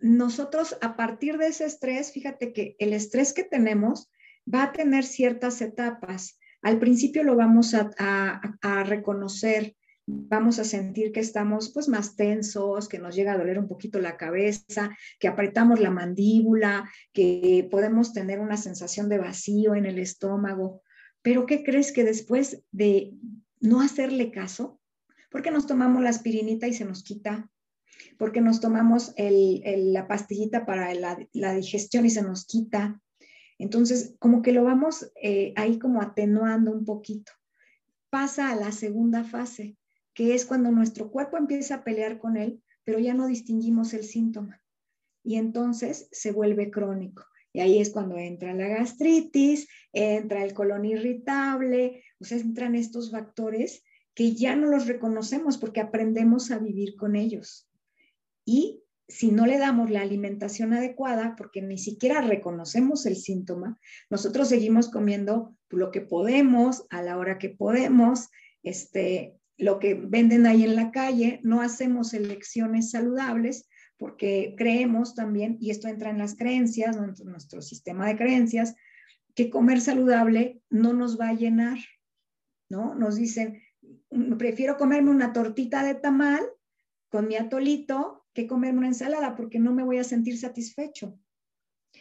[0.00, 4.10] nosotros a partir de ese estrés, fíjate que el estrés que tenemos
[4.52, 6.38] va a tener ciertas etapas.
[6.60, 9.74] Al principio lo vamos a, a, a reconocer
[10.06, 14.00] vamos a sentir que estamos pues más tensos, que nos llega a doler un poquito
[14.00, 19.98] la cabeza, que apretamos la mandíbula, que podemos tener una sensación de vacío en el
[19.98, 20.82] estómago.
[21.22, 23.12] Pero ¿qué crees que después de
[23.60, 24.80] no hacerle caso,
[25.30, 27.48] porque nos tomamos la aspirinita y se nos quita?
[28.18, 33.00] Porque nos tomamos la pastillita para la, digestión y se nos quita.
[33.58, 37.30] Entonces, como que lo vamos eh, ahí como atenuando un poquito.
[38.10, 39.76] Pasa a la segunda fase,
[40.14, 44.04] que es cuando nuestro cuerpo empieza a pelear con él, pero ya no distinguimos el
[44.04, 44.62] síntoma.
[45.24, 47.24] Y entonces se vuelve crónico.
[47.52, 53.10] Y ahí es cuando entra la gastritis, entra el colon irritable, o sea, entran estos
[53.10, 57.68] factores que ya no los reconocemos porque aprendemos a vivir con ellos.
[58.44, 64.48] Y si no le damos la alimentación adecuada, porque ni siquiera reconocemos el síntoma, nosotros
[64.48, 68.30] seguimos comiendo lo que podemos, a la hora que podemos,
[68.62, 75.56] este, lo que venden ahí en la calle, no hacemos elecciones saludables porque creemos también,
[75.60, 78.74] y esto entra en las creencias, en nuestro sistema de creencias,
[79.36, 81.78] que comer saludable no nos va a llenar,
[82.68, 82.96] ¿no?
[82.96, 83.62] Nos dicen,
[84.10, 86.44] mm, prefiero comerme una tortita de tamal
[87.08, 91.16] con mi atolito que comerme una ensalada porque no me voy a sentir satisfecho.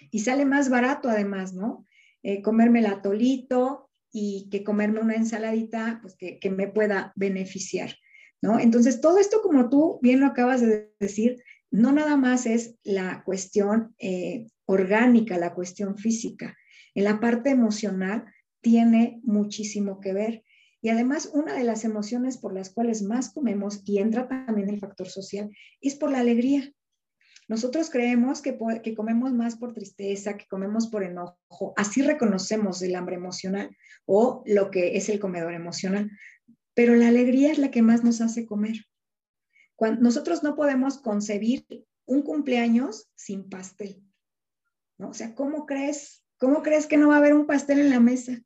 [0.09, 1.85] Y sale más barato además, ¿no?
[2.23, 7.95] Eh, comerme el atolito, y que comerme una ensaladita, pues que, me pueda beneficiar,
[8.41, 8.59] ¿no?
[8.59, 13.23] Entonces, todo esto, como tú bien lo acabas de decir, no nada más es la
[13.23, 16.57] cuestión eh, orgánica, la cuestión física.
[16.93, 18.25] En la parte emocional
[18.61, 20.43] tiene muchísimo que ver.
[20.81, 24.79] Y además, una de las emociones por las cuales más comemos, y entra también el
[24.79, 26.73] factor social, es por la alegría.
[27.51, 32.95] Nosotros creemos que, que, comemos más por tristeza, que comemos por enojo, así reconocemos el
[32.95, 36.09] hambre emocional o lo que es el comedor emocional,
[36.73, 38.85] pero la alegría es la que más nos hace comer.
[39.75, 41.65] Cuando, nosotros no podemos concebir
[42.05, 44.01] un cumpleaños sin pastel,
[44.97, 45.09] ¿no?
[45.09, 46.23] O sea, ¿cómo crees?
[46.37, 48.41] ¿Cómo crees que no va a haber un pastel en la mesa?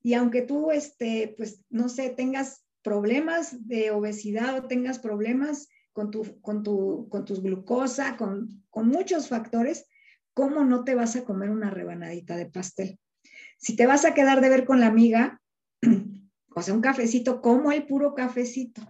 [0.00, 6.10] Y aunque tú, este, pues, no sé, tengas problemas de obesidad o tengas problemas con,
[6.10, 9.86] tu, con, tu, con tus glucosa, con, con muchos factores,
[10.34, 12.98] ¿cómo no te vas a comer una rebanadita de pastel?
[13.58, 15.40] Si te vas a quedar de ver con la amiga,
[16.54, 18.82] o sea, un cafecito, como el puro cafecito.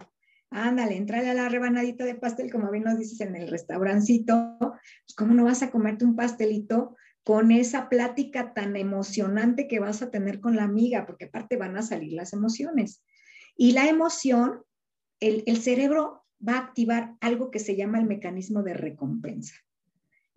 [0.49, 5.15] Ándale, entrale a la rebanadita de pastel, como bien nos dices en el restaurancito, pues
[5.15, 10.09] ¿cómo no vas a comerte un pastelito con esa plática tan emocionante que vas a
[10.09, 11.05] tener con la amiga?
[11.05, 13.03] Porque aparte van a salir las emociones.
[13.55, 14.63] Y la emoción,
[15.19, 19.55] el, el cerebro va a activar algo que se llama el mecanismo de recompensa,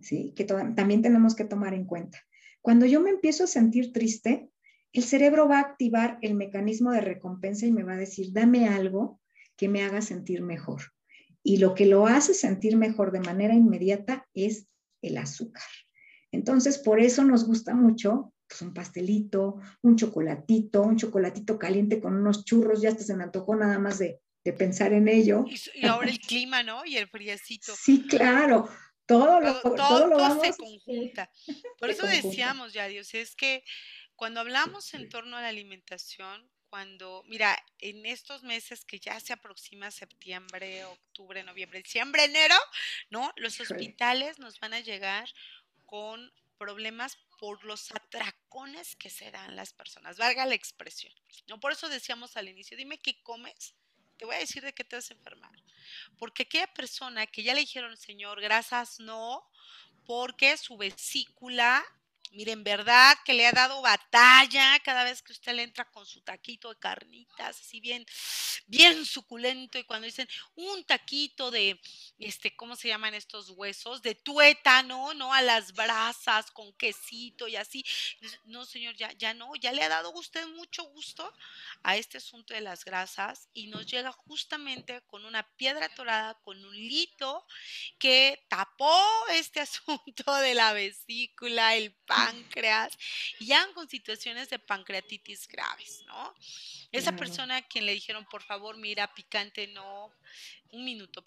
[0.00, 0.32] ¿sí?
[0.36, 2.18] que también tenemos que tomar en cuenta.
[2.62, 4.48] Cuando yo me empiezo a sentir triste,
[4.92, 8.68] el cerebro va a activar el mecanismo de recompensa y me va a decir, dame
[8.68, 9.20] algo
[9.56, 10.82] que me haga sentir mejor.
[11.42, 14.66] Y lo que lo hace sentir mejor de manera inmediata es
[15.02, 15.62] el azúcar.
[16.32, 22.14] Entonces, por eso nos gusta mucho pues, un pastelito, un chocolatito, un chocolatito caliente con
[22.14, 24.20] unos churros, ya hasta se me antojó nada más de,
[24.52, 25.44] pensar en ello.
[25.74, 26.84] Y, ahora el clima, ¿no?
[26.84, 27.74] Y el friecito.
[27.74, 28.68] Sí, claro.
[29.06, 31.30] Todo lo, todo, se conjunta.
[31.78, 33.64] Por eso decíamos ya, Dios, es que
[34.16, 39.32] cuando hablamos en torno a la alimentación, cuando, mira, en estos meses que ya se
[39.32, 42.56] aproxima septiembre, octubre, noviembre, diciembre, enero,
[43.08, 43.32] ¿no?
[43.36, 45.26] Los hospitales nos van a llegar
[45.86, 51.14] con problemas por los atracones que se dan las personas, valga la expresión.
[51.46, 51.60] ¿no?
[51.60, 53.74] Por eso decíamos al inicio, dime qué comes
[54.18, 55.52] te voy a decir de qué te vas a enfermar.
[56.18, 59.48] Porque aquella persona que ya le dijeron, Señor, grasas no,
[60.04, 61.84] porque su vesícula
[62.32, 66.20] Miren, verdad que le ha dado batalla cada vez que usted le entra con su
[66.20, 68.04] taquito de carnitas, así bien,
[68.66, 69.78] bien suculento.
[69.78, 71.80] Y cuando dicen un taquito de,
[72.18, 74.02] este, ¿cómo se llaman estos huesos?
[74.02, 75.32] De tuétano, ¿no?
[75.32, 77.84] A las brasas con quesito y así.
[78.44, 81.32] No, señor, ya, ya no, ya le ha dado usted mucho gusto
[81.82, 86.62] a este asunto de las grasas y nos llega justamente con una piedra torada, con
[86.64, 87.46] un lito
[87.98, 88.94] que tapó
[89.30, 91.94] este asunto de la vesícula, el
[92.26, 92.98] páncreas,
[93.40, 96.34] ya con situaciones de pancreatitis graves, ¿no?
[96.92, 100.10] Esa persona a quien le dijeron, por favor, mira, picante, no,
[100.72, 101.22] un minuto.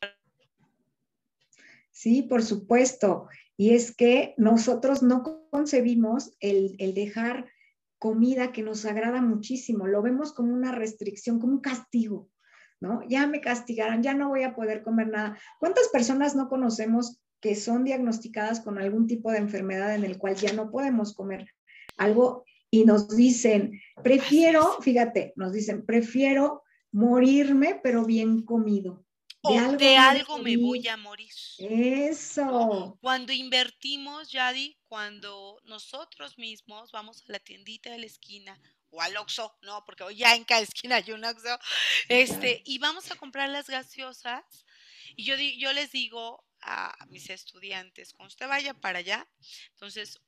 [1.91, 3.27] Sí, por supuesto.
[3.57, 7.51] Y es que nosotros no concebimos el, el dejar
[7.99, 12.31] comida que nos agrada muchísimo, lo vemos como una restricción, como un castigo.
[12.81, 13.07] ¿no?
[13.07, 15.37] Ya me castigaron, ya no voy a poder comer nada.
[15.59, 20.35] ¿Cuántas personas no conocemos que son diagnosticadas con algún tipo de enfermedad en el cual
[20.35, 21.51] ya no podemos comer
[21.97, 29.05] algo y nos dicen, prefiero, fíjate, nos dicen, prefiero morirme pero bien comido.
[29.43, 31.31] De o algo de algo me voy a morir.
[31.57, 32.97] Eso.
[33.01, 39.17] Cuando invertimos, Yadi, cuando nosotros mismos vamos a la tiendita de la esquina o al
[39.17, 41.57] Oxxo, no, porque hoy ya en cada esquina hay un Oxxo,
[42.07, 44.65] este, y vamos a comprar las gaseosas,
[45.15, 49.27] y yo, yo les digo a mis estudiantes, cuando usted vaya para allá,
[49.73, 50.19] entonces,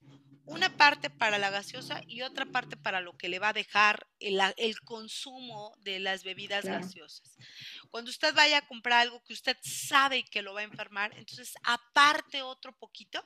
[0.45, 4.07] una parte para la gaseosa y otra parte para lo que le va a dejar
[4.19, 7.37] el, el consumo de las bebidas gaseosas.
[7.89, 11.53] Cuando usted vaya a comprar algo que usted sabe que lo va a enfermar, entonces
[11.63, 13.23] aparte otro poquito,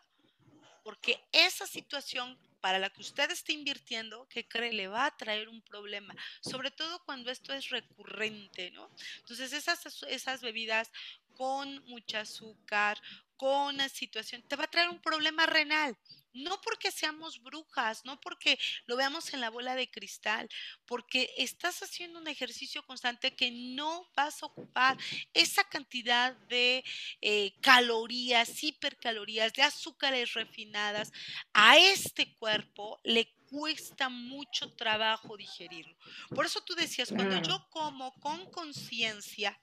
[0.84, 5.50] porque esa situación para la que usted está invirtiendo, que cree, le va a traer
[5.50, 8.90] un problema, sobre todo cuando esto es recurrente, ¿no?
[9.18, 10.92] Entonces, esas, esas bebidas
[11.38, 13.00] con mucha azúcar,
[13.38, 15.96] con una situación, te va a traer un problema renal.
[16.34, 20.48] No porque seamos brujas, no porque lo veamos en la bola de cristal,
[20.86, 24.98] porque estás haciendo un ejercicio constante que no vas a ocupar
[25.34, 26.84] esa cantidad de
[27.22, 31.12] eh, calorías, hipercalorías, de azúcares refinadas.
[31.54, 35.96] A este cuerpo le cuesta mucho trabajo digerirlo.
[36.30, 39.60] Por eso tú decías, cuando yo como con conciencia,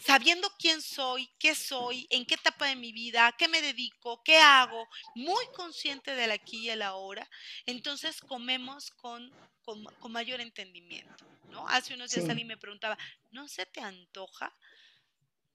[0.00, 4.38] sabiendo quién soy, qué soy, en qué etapa de mi vida, qué me dedico, qué
[4.38, 7.28] hago, muy consciente del aquí y el ahora,
[7.66, 9.30] entonces comemos con,
[9.62, 11.24] con, mayor entendimiento.
[11.50, 11.66] ¿no?
[11.68, 12.96] Hace unos días alguien me preguntaba,
[13.30, 14.54] ¿no se te antoja?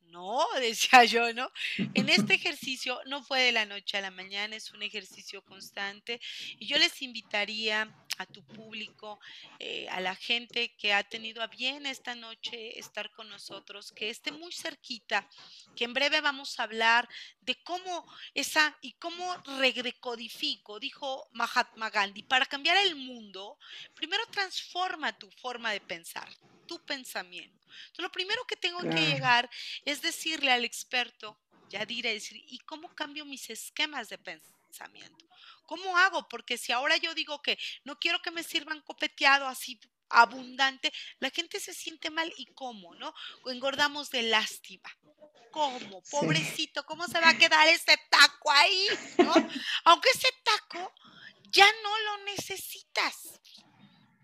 [0.07, 1.51] No, decía yo, ¿no?
[1.93, 6.19] En este ejercicio no fue de la noche a la mañana, es un ejercicio constante
[6.59, 9.19] y yo les invitaría a tu público,
[9.59, 14.09] eh, a la gente que ha tenido a bien esta noche estar con nosotros, que
[14.09, 15.27] esté muy cerquita,
[15.75, 17.09] que en breve vamos a hablar
[17.41, 23.57] de cómo esa y cómo regrecodifico, dijo Mahatma Gandhi, para cambiar el mundo,
[23.93, 26.29] primero transforma tu forma de pensar,
[26.65, 27.67] tu pensamiento.
[27.67, 29.49] Entonces, lo primero que tengo que llegar
[29.84, 31.38] es decirle al experto,
[31.69, 35.25] ya diré, decir, ¿y cómo cambio mis esquemas de pensamiento?
[35.65, 36.28] ¿Cómo hago?
[36.28, 41.30] Porque si ahora yo digo que no quiero que me sirvan copeteado así abundante, la
[41.32, 43.13] gente se siente mal y cómo, ¿no?
[43.45, 44.89] Engordamos de lástima.
[45.51, 46.04] ¿Cómo?
[46.12, 48.88] Pobrecito, ¿cómo se va a quedar ese taco ahí?
[49.19, 49.34] ¿no?
[49.86, 50.93] Aunque ese taco
[51.49, 53.39] ya no lo necesitas.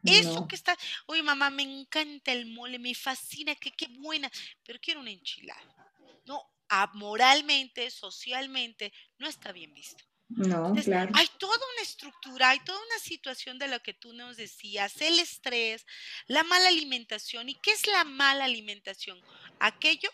[0.05, 4.31] Eso que está, oye mamá, me encanta el mole, me fascina, que qué buena,
[4.65, 5.61] pero quiero una enchilada.
[6.25, 6.43] No,
[6.93, 10.03] moralmente, socialmente, no está bien visto.
[10.29, 11.11] No, claro.
[11.15, 15.19] Hay toda una estructura, hay toda una situación de lo que tú nos decías, el
[15.19, 15.85] estrés,
[16.27, 17.49] la mala alimentación.
[17.49, 19.21] ¿Y qué es la mala alimentación?
[19.59, 20.09] Aquello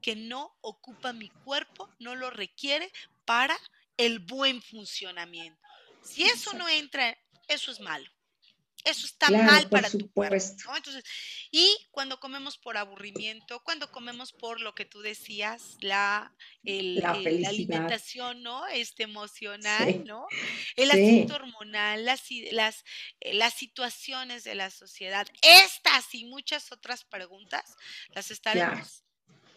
[0.00, 2.90] que no ocupa mi cuerpo, no lo requiere
[3.26, 3.58] para
[3.98, 5.60] el buen funcionamiento.
[6.02, 8.10] Si eso no entra, eso es malo.
[8.84, 10.36] Eso está mal para tu cuerpo.
[10.76, 11.04] Entonces,
[11.50, 18.42] y cuando comemos por aburrimiento, cuando comemos por lo que tú decías, la, la, alimentación,
[18.42, 18.66] ¿no?
[18.68, 20.26] Este emocional, ¿no?
[20.76, 22.84] El asunto hormonal, las, las,
[23.20, 27.76] eh, las situaciones de la sociedad, estas y muchas otras preguntas
[28.14, 29.02] las estaremos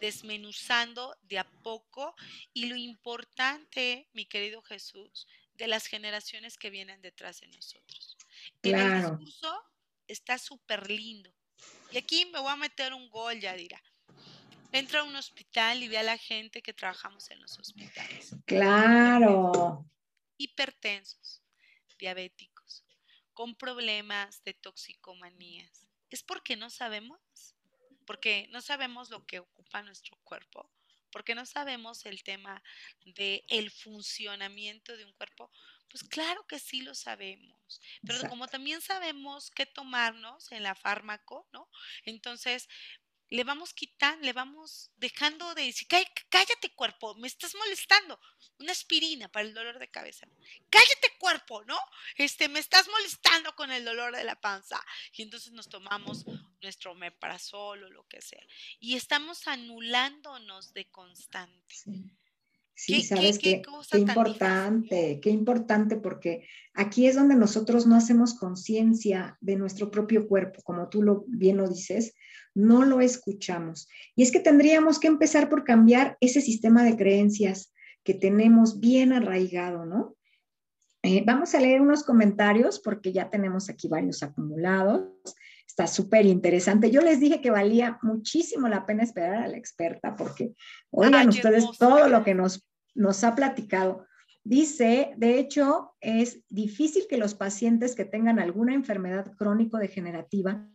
[0.00, 2.16] desmenuzando de a poco
[2.52, 8.16] y lo importante, mi querido Jesús, de las generaciones que vienen detrás de nosotros.
[8.62, 9.62] En el discurso
[10.06, 11.32] está súper lindo.
[11.90, 13.82] Y aquí me voy a meter un gol, ya dirá.
[14.72, 18.34] Entra a un hospital y ve a la gente que trabajamos en los hospitales.
[18.46, 19.84] Claro.
[20.38, 21.42] Hipertensos,
[21.98, 22.84] diabéticos,
[23.34, 25.86] con problemas de toxicomanías.
[26.08, 27.20] ¿Es porque no sabemos?
[28.06, 30.70] Porque no sabemos lo que ocupa nuestro cuerpo.
[31.12, 32.62] porque no sabemos el tema
[33.04, 35.52] del el funcionamiento de un cuerpo,
[35.92, 41.46] pues claro que sí lo sabemos, pero como también sabemos qué tomarnos en la fármaco,
[41.52, 41.68] ¿no?
[42.04, 42.66] Entonces,
[43.28, 48.20] le vamos quitando, le vamos dejando de decir, cállate cuerpo, me estás molestando.
[48.58, 50.26] Una aspirina para el dolor de cabeza.
[50.68, 51.78] Cállate cuerpo, ¿no?
[52.16, 54.84] Este, me estás molestando con el dolor de la panza.
[55.14, 56.26] Y entonces nos tomamos
[56.60, 58.44] nuestro meprazol o lo que sea.
[58.80, 61.74] Y estamos anulándonos de constante.
[61.74, 62.12] Sí.
[63.02, 69.56] Sabes qué, qué importante, qué importante, porque aquí es donde nosotros no hacemos conciencia de
[69.56, 72.14] nuestro propio cuerpo, como tú lo bien lo dices,
[72.54, 73.88] no lo escuchamos.
[74.14, 77.72] Y es que tendríamos que empezar por cambiar ese sistema de creencias
[78.04, 80.16] que tenemos bien arraigado, ¿no?
[81.02, 85.08] Eh, vamos a leer unos comentarios porque ya tenemos aquí varios acumulados.
[85.66, 86.90] Está súper interesante.
[86.90, 90.52] Yo les dije que valía muchísimo la pena esperar a la experta porque
[90.90, 92.64] oigan ustedes todo lo que nos,
[92.94, 94.06] nos ha platicado.
[94.44, 100.68] Dice, de hecho, es difícil que los pacientes que tengan alguna enfermedad crónico-degenerativa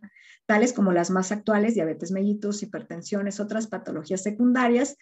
[0.46, 4.96] tales como las más actuales, diabetes mellitus, hipertensiones, otras patologías secundarias,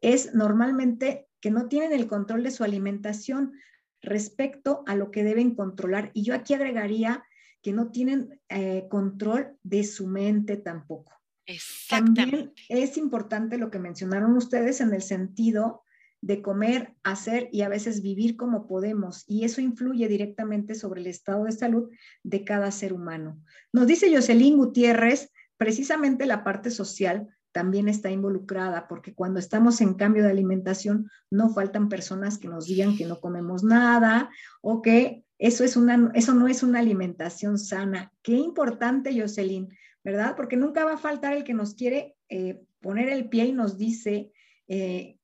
[0.00, 3.52] es normalmente que no tienen el control de su alimentación
[4.00, 6.12] respecto a lo que deben controlar.
[6.14, 7.24] Y yo aquí agregaría
[7.62, 11.12] que no tienen eh, control de su mente tampoco.
[11.46, 12.20] Exactamente.
[12.20, 15.81] También es importante lo que mencionaron ustedes en el sentido
[16.22, 19.24] de comer, hacer y a veces vivir como podemos.
[19.26, 21.90] Y eso influye directamente sobre el estado de salud
[22.22, 23.42] de cada ser humano.
[23.72, 29.94] Nos dice Jocelyn Gutiérrez, precisamente la parte social también está involucrada, porque cuando estamos en
[29.94, 34.30] cambio de alimentación, no faltan personas que nos digan que no comemos nada
[34.62, 38.12] o que eso, es una, eso no es una alimentación sana.
[38.22, 39.68] Qué importante, Jocelyn,
[40.04, 40.34] ¿verdad?
[40.36, 43.76] Porque nunca va a faltar el que nos quiere eh, poner el pie y nos
[43.76, 44.30] dice,
[44.68, 45.18] eh,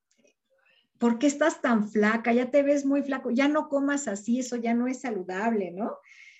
[0.99, 2.31] ¿por qué estás tan flaca?
[2.33, 5.97] Ya te ves muy flaco, ya no comas así, eso ya no es saludable, ¿no?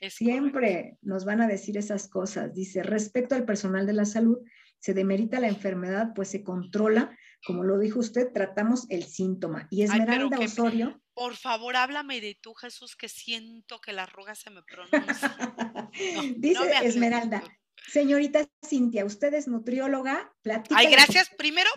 [0.10, 2.53] Siempre nos van a decir esas cosas.
[2.53, 4.38] Dice, respecto al personal de la salud,
[4.80, 9.68] se demerita la enfermedad, pues se controla, como lo dijo usted, tratamos el síntoma.
[9.72, 11.01] Y Esmeralda Osorio.
[11.14, 15.36] Por favor, háblame de tú, Jesús, que siento que la arruga se me pronuncia.
[16.38, 17.43] Dice Esmeralda,
[17.88, 20.32] Señorita Cintia, usted es nutrióloga,
[20.76, 21.30] Ay, gracias.
[21.38, 21.70] Primero,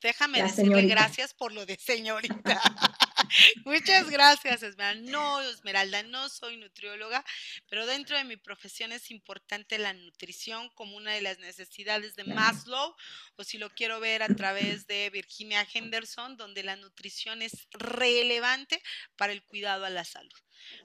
[0.00, 2.60] déjame decirle gracias por lo de señorita.
[3.64, 5.10] Muchas gracias, Esmeralda.
[5.10, 7.24] No, Esmeralda, no soy nutrióloga,
[7.68, 12.24] pero dentro de mi profesión es importante la nutrición como una de las necesidades de
[12.24, 12.94] Maslow,
[13.36, 18.82] o si lo quiero ver a través de Virginia Henderson, donde la nutrición es relevante
[19.16, 20.32] para el cuidado a la salud.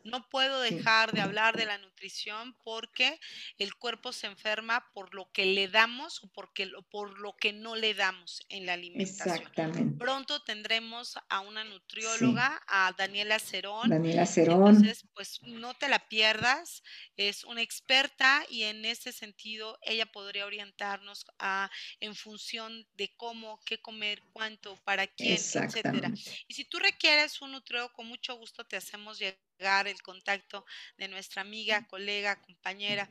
[0.03, 3.19] No puedo dejar de hablar de la nutrición porque
[3.57, 7.75] el cuerpo se enferma por lo que le damos o porque, por lo que no
[7.75, 9.37] le damos en la alimentación.
[9.37, 9.97] Exactamente.
[9.97, 13.89] Pronto tendremos a una nutrióloga, a Daniela Cerón.
[13.89, 14.75] Daniela Cerón.
[14.75, 16.83] Entonces, pues no te la pierdas.
[17.17, 21.69] Es una experta y en ese sentido ella podría orientarnos a,
[21.99, 26.11] en función de cómo, qué comer, cuánto, para quién, etcétera.
[26.47, 30.65] Y si tú requieres un nutriólogo, con mucho gusto te hacemos llegar el contacto
[30.97, 33.07] de nuestra amiga, colega, compañera,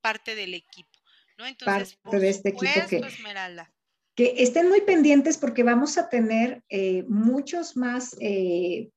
[0.00, 0.98] parte del equipo.
[1.38, 1.46] ¿no?
[1.46, 3.72] Entonces, parte de este equipo que, Esmeralda.
[4.16, 8.88] Que estén muy pendientes porque vamos a tener eh, muchos más eh,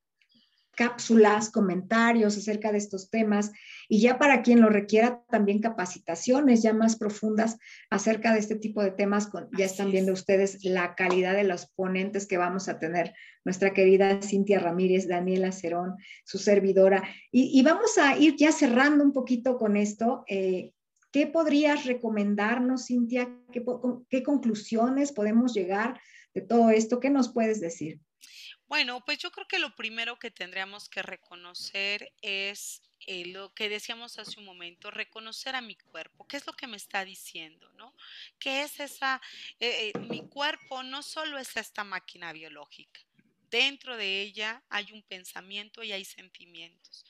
[0.80, 3.52] cápsulas, comentarios acerca de estos temas
[3.90, 7.58] y ya para quien lo requiera también capacitaciones ya más profundas
[7.90, 9.30] acerca de este tipo de temas.
[9.58, 13.14] ya están viendo ustedes la calidad de los ponentes que vamos a tener.
[13.44, 17.04] Nuestra querida Cintia Ramírez, Daniela Cerón, su servidora.
[17.30, 20.24] Y, vamos a ir ya cerrando un poquito con esto.
[20.30, 20.72] Eh,
[21.12, 23.30] ¿Qué podrías recomendarnos, Cintia?
[23.52, 23.64] ¿Qué,
[24.10, 26.00] ¿Qué conclusiones podemos llegar
[26.34, 27.00] de todo esto?
[27.00, 28.00] ¿Qué nos puedes decir?
[28.68, 33.70] Bueno, pues yo creo que lo primero que tendríamos que reconocer es eh, lo que
[33.70, 37.68] decíamos hace un momento, reconocer a mi cuerpo, qué es lo que me está diciendo,
[37.72, 37.96] ¿no?
[38.38, 39.22] ¿Qué es esa,
[39.60, 43.00] eh, eh, mi cuerpo no solo es esta máquina biológica,
[43.50, 47.06] dentro de ella hay un pensamiento y hay sentimientos.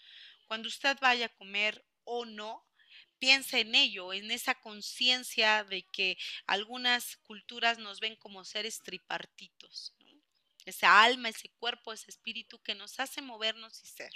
[0.47, 2.68] Cuando usted vaya a comer o no,
[3.19, 6.17] piense en ello, en esa conciencia de que
[6.47, 9.93] algunas culturas nos ven como seres tripartitos,
[10.65, 14.11] esa alma, ese cuerpo, ese espíritu que nos hace movernos y ser.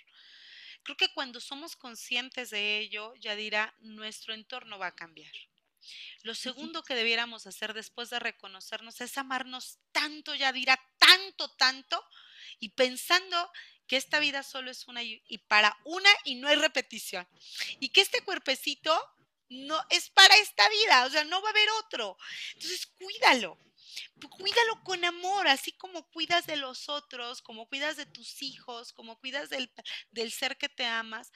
[0.84, 5.34] Creo que cuando somos conscientes de ello, ya dirá, nuestro entorno va a cambiar.
[6.24, 12.02] Lo segundo que debiéramos hacer después de reconocernos es amarnos tanto, ya dirá, tanto, tanto,
[12.60, 13.52] y pensando
[13.88, 17.28] que esta vida solo es una y para una y no hay repetición.
[17.80, 18.98] Y que este cuerpecito
[19.50, 22.18] no es para esta vida, o sea, no va a haber otro.
[22.56, 23.58] Entonces, cuídalo
[24.30, 29.20] cuídalo con amor, así como cuidas de los otros, como cuidas de tus hijos, como
[29.20, 29.72] cuidas del,
[30.12, 31.32] del ser que te amas,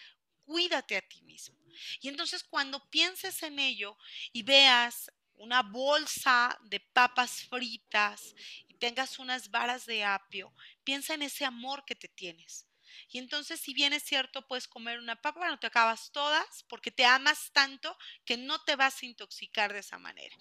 [0.46, 1.58] cuídate a ti mismo.
[2.02, 3.98] Y entonces cuando pienses en ello
[4.32, 8.34] y veas una bolsa de papas fritas
[8.68, 10.54] y tengas unas varas de apio,
[10.88, 12.66] piensa en ese amor que te tienes.
[13.12, 16.92] Y entonces, si bien es cierto, puedes comer una papa, no te acabas todas porque
[16.92, 20.34] te amas tanto que no te vas a intoxicar de esa manera,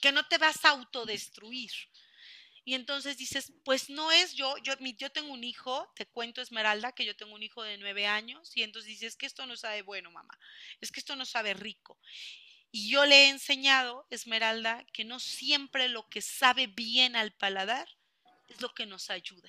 [0.00, 1.70] que no te vas a autodestruir.
[2.64, 6.90] Y entonces dices, pues no es yo, yo, yo tengo un hijo, te cuento Esmeralda,
[6.90, 9.82] que yo tengo un hijo de nueve años, y entonces dices, que esto no sabe
[9.82, 10.36] bueno, mamá,
[10.80, 11.96] es que esto no sabe rico.
[12.72, 17.88] Y yo le he enseñado, Esmeralda, que no siempre lo que sabe bien al paladar
[18.48, 19.48] es lo que nos ayuda.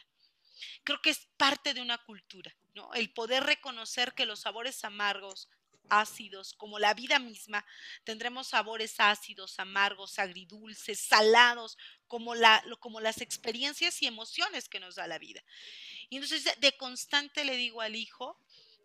[0.83, 2.93] Creo que es parte de una cultura, ¿no?
[2.93, 5.49] El poder reconocer que los sabores amargos,
[5.89, 7.65] ácidos, como la vida misma,
[8.03, 11.77] tendremos sabores ácidos, amargos, agridulces, salados,
[12.07, 15.43] como, la, como las experiencias y emociones que nos da la vida.
[16.09, 18.39] Y entonces de constante le digo al hijo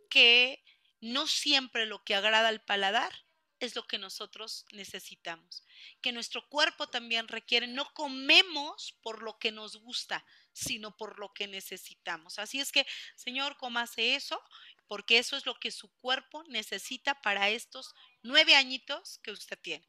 [0.09, 0.65] que
[1.01, 3.13] no siempre lo que agrada al paladar
[3.61, 5.65] es lo que nosotros necesitamos.
[6.01, 11.33] Que nuestro cuerpo también requiere, no comemos por lo que nos gusta, sino por lo
[11.33, 12.39] que necesitamos.
[12.39, 12.87] Así es que,
[13.17, 14.41] Señor, comase eso,
[14.87, 19.87] porque eso es lo que su cuerpo necesita para estos nueve añitos que usted tiene.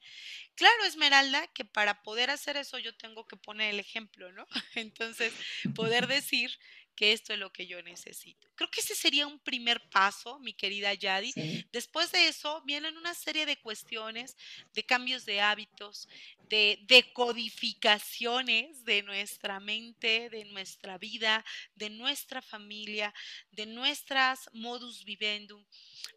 [0.55, 4.47] Claro, Esmeralda, que para poder hacer eso yo tengo que poner el ejemplo, ¿no?
[4.75, 5.33] Entonces,
[5.75, 6.57] poder decir
[6.95, 8.47] que esto es lo que yo necesito.
[8.55, 11.33] Creo que ese sería un primer paso, mi querida Yadi.
[11.71, 14.35] Después de eso vienen una serie de cuestiones,
[14.73, 16.07] de cambios de hábitos,
[16.49, 21.43] de decodificaciones de nuestra mente, de nuestra vida,
[21.75, 23.13] de nuestra familia,
[23.51, 25.65] de nuestras modus vivendum.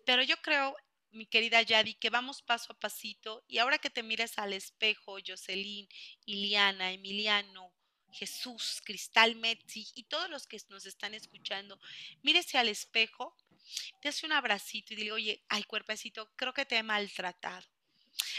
[0.04, 0.76] Pero yo creo
[1.16, 5.16] mi querida Yadi, que vamos paso a pasito y ahora que te mires al espejo,
[5.26, 5.88] Jocelyn,
[6.26, 7.72] Iliana, Emiliano,
[8.16, 11.78] Jesús, Cristal Metzi y todos los que nos están escuchando,
[12.22, 13.36] mírese al espejo,
[14.00, 17.66] te hace un abracito y dile, oye, ay cuerpecito, creo que te he maltratado.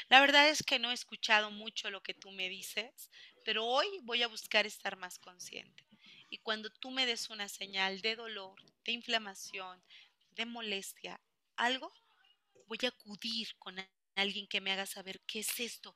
[0.10, 3.12] La verdad es que no he escuchado mucho lo que tú me dices,
[3.46, 5.86] pero hoy voy a buscar estar más consciente.
[6.30, 9.82] Y cuando tú me des una señal de dolor, de inflamación,
[10.32, 11.22] de molestia,
[11.56, 11.94] algo,
[12.68, 13.76] voy a acudir con
[14.16, 15.96] alguien que me haga saber qué es esto,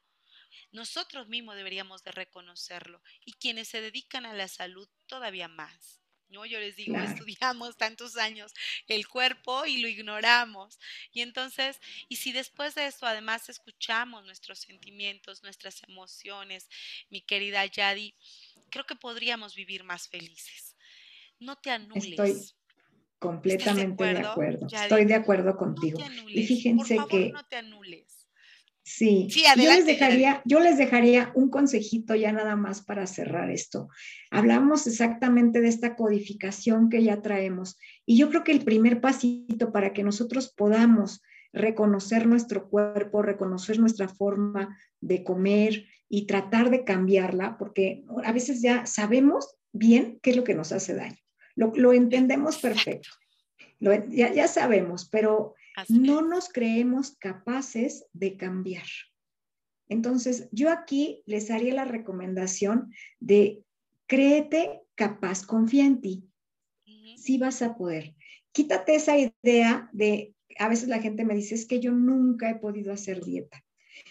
[0.72, 6.02] nosotros mismos deberíamos de reconocerlo y quienes se dedican a la salud todavía más.
[6.32, 6.46] ¿no?
[6.46, 8.54] Yo les digo, estudiamos tantos años
[8.88, 10.80] el cuerpo y lo ignoramos.
[11.12, 16.70] Y entonces, y si después de esto además escuchamos nuestros sentimientos, nuestras emociones,
[17.10, 18.16] mi querida Yadi,
[18.70, 20.76] creo que podríamos vivir más felices.
[21.40, 22.20] No te anules.
[22.20, 22.36] Estoy
[23.20, 24.68] completamente de acuerdo.
[24.72, 26.00] Estoy de acuerdo contigo.
[26.28, 28.21] y fíjense que no te anules.
[28.84, 33.90] Sí, yo, les dejaría, yo les dejaría un consejito ya nada más para cerrar esto.
[34.32, 37.78] Hablamos exactamente de esta codificación que ya traemos
[38.08, 41.22] y yo creo que el primer pasito para que nosotros podamos
[41.54, 48.62] reconocer nuestro cuerpo, reconocer nuestra forma de comer y tratar de cambiarla, porque a veces
[48.62, 51.18] ya sabemos bien qué es lo que nos hace daño.
[51.56, 53.10] Lo, entendemos perfecto,
[53.80, 55.54] ya, ya sabemos, pero
[55.90, 58.86] no nos creemos capaces de cambiar.
[59.88, 63.64] Entonces, yo aquí les haría la recomendación de
[64.08, 66.30] créete capaz, confía en ti.
[67.18, 68.16] Sí vas a poder.
[68.52, 72.56] Quítate esa idea de, a veces la gente me dice, es que yo nunca he
[72.56, 73.64] podido hacer dieta.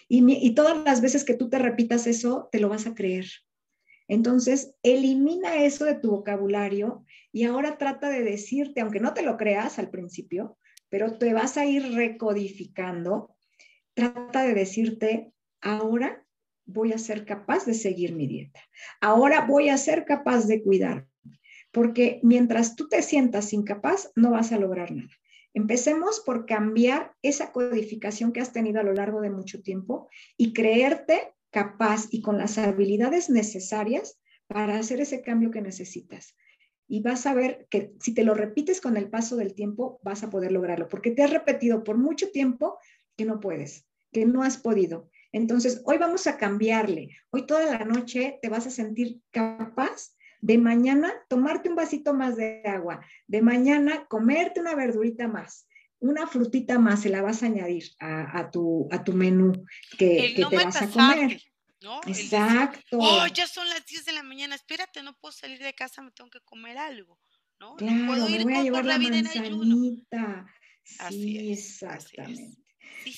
[0.07, 3.25] Y, y todas las veces que tú te repitas eso, te lo vas a creer.
[4.07, 9.37] Entonces, elimina eso de tu vocabulario y ahora trata de decirte, aunque no te lo
[9.37, 10.57] creas al principio,
[10.91, 13.33] pero te vas a ir recodificando.
[13.95, 15.31] Trata de decirte,
[15.61, 16.27] ahora
[16.65, 18.59] voy a ser capaz de seguir mi dieta.
[18.99, 21.07] Ahora voy a ser capaz de cuidar.
[21.71, 25.09] Porque mientras tú te sientas incapaz, no vas a lograr nada.
[25.53, 30.51] Empecemos por cambiar esa codificación que has tenido a lo largo de mucho tiempo y
[30.51, 36.35] creerte capaz y con las habilidades necesarias para hacer ese cambio que necesitas
[36.91, 40.23] y vas a ver que si te lo repites con el paso del tiempo, vas
[40.23, 42.79] a poder lograrlo, porque te has repetido por mucho tiempo
[43.15, 45.09] que no puedes, que no has podido.
[45.31, 47.15] Entonces, hoy vamos a cambiarle.
[47.29, 52.35] Hoy toda la noche te vas a sentir capaz de mañana tomarte un vasito más
[52.35, 55.69] de agua, de mañana comerte una verdurita más,
[55.99, 59.53] una frutita más se la vas a añadir a, tu, a tu menú
[59.97, 61.39] que, que te vas a comer.
[61.81, 61.99] ¿No?
[62.05, 62.97] Exacto.
[62.99, 66.11] oh, ya son las 10 de la mañana, espérate, no puedo salir de casa, me
[66.11, 67.19] tengo que comer algo,
[67.59, 67.75] ¿no?
[67.75, 70.45] Claro, me voy a llevar la, manzanita.
[71.09, 72.61] Sí, exactamente.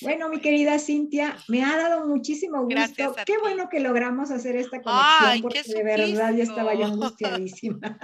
[0.02, 3.14] Bueno, mi querida Cintia, me ha dado muchísimo gusto.
[3.26, 7.98] Qué bueno que logramos hacer esta conexión porque de verdad ya estaba yo angustiadísima.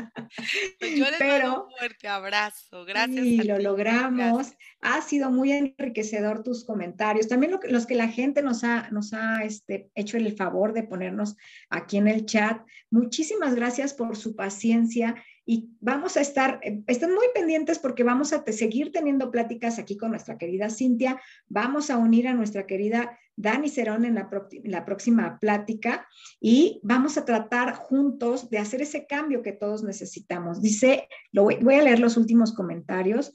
[0.79, 2.85] Pues yo les Pero, un fuerte abrazo.
[2.85, 3.25] Gracias.
[3.25, 4.53] Y lo logramos.
[4.81, 7.29] Ha sido muy enriquecedor tus comentarios.
[7.29, 11.37] También los que la gente nos ha, nos ha este, hecho el favor de ponernos
[11.69, 12.63] aquí en el chat.
[12.91, 15.15] Muchísimas gracias por su paciencia
[15.51, 19.97] y vamos a estar, eh, estén muy pendientes porque vamos a seguir teniendo pláticas aquí
[19.97, 24.31] con nuestra querida Cintia, vamos a unir a nuestra querida Dani Cerón en la,
[24.63, 26.07] la próxima plática
[26.41, 30.63] y vamos a tratar juntos de hacer ese cambio que todos necesitamos.
[30.63, 33.33] Dice, lo voy, voy a leer los últimos comentarios.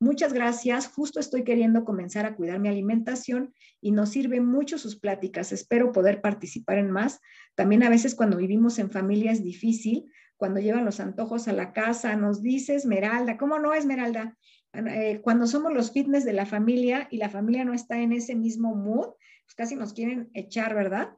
[0.00, 0.88] Muchas gracias.
[0.88, 5.52] Justo estoy queriendo comenzar a cuidar mi alimentación y nos sirven mucho sus pláticas.
[5.52, 7.20] Espero poder participar en más.
[7.54, 10.06] También a veces cuando vivimos en familia es difícil,
[10.42, 14.36] cuando llevan los antojos a la casa, nos dice Esmeralda, ¿cómo no Esmeralda?
[14.72, 18.34] Eh, cuando somos los fitness de la familia y la familia no está en ese
[18.34, 19.10] mismo mood,
[19.44, 21.10] pues casi nos quieren echar, ¿verdad?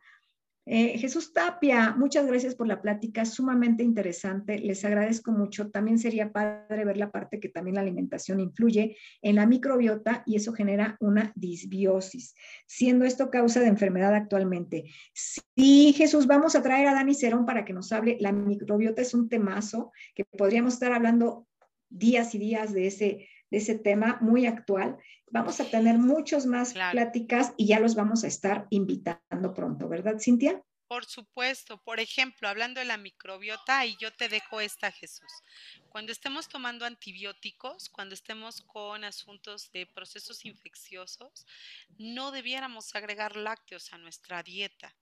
[0.66, 4.58] Eh, Jesús Tapia, muchas gracias por la plática, sumamente interesante.
[4.58, 5.70] Les agradezco mucho.
[5.70, 10.36] También sería padre ver la parte que también la alimentación influye en la microbiota y
[10.36, 12.34] eso genera una disbiosis,
[12.66, 14.84] siendo esto causa de enfermedad actualmente.
[15.12, 18.16] Sí, Jesús, vamos a traer a Dani Cerón para que nos hable.
[18.20, 21.46] La microbiota es un temazo que podríamos estar hablando
[21.90, 24.98] días y días de ese, de ese tema muy actual.
[25.30, 30.16] Vamos a tener muchos más pláticas y ya los vamos a estar invitando pronto, ¿verdad,
[30.18, 30.60] Cintia?
[30.88, 35.30] Por supuesto, por ejemplo, hablando de la microbiota, y yo te dejo esta, Jesús.
[35.94, 41.46] Cuando estemos tomando antibióticos, cuando estemos con asuntos de procesos infecciosos,
[41.98, 44.92] no debiéramos agregar lácteos a nuestra dieta.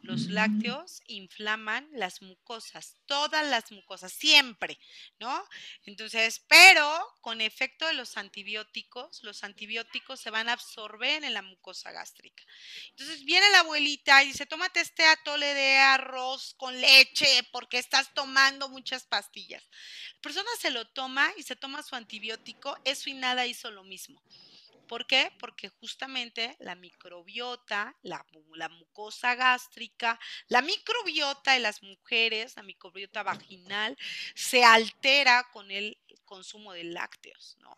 [0.00, 0.30] Los mm.
[0.30, 4.78] lácteos inflaman las mucosas, todas las mucosas, siempre,
[5.20, 5.44] ¿no?
[5.84, 11.42] Entonces, pero con efecto de los antibióticos, los antibióticos se van a absorber en la
[11.42, 12.42] mucosa gástrica.
[12.88, 18.14] Entonces viene la abuelita y dice, tómate este atole de arroz con leche porque estás
[18.14, 19.62] tomando muchas pastillas.
[20.37, 23.82] La persona se lo toma y se toma su antibiótico, eso y nada hizo lo
[23.82, 24.22] mismo.
[24.86, 25.32] ¿Por qué?
[25.38, 28.24] Porque justamente la microbiota, la,
[28.70, 33.98] mucosa gástrica, la microbiota de las mujeres, la microbiota vaginal,
[34.34, 37.76] se altera con el consumo de lácteos, ¿no?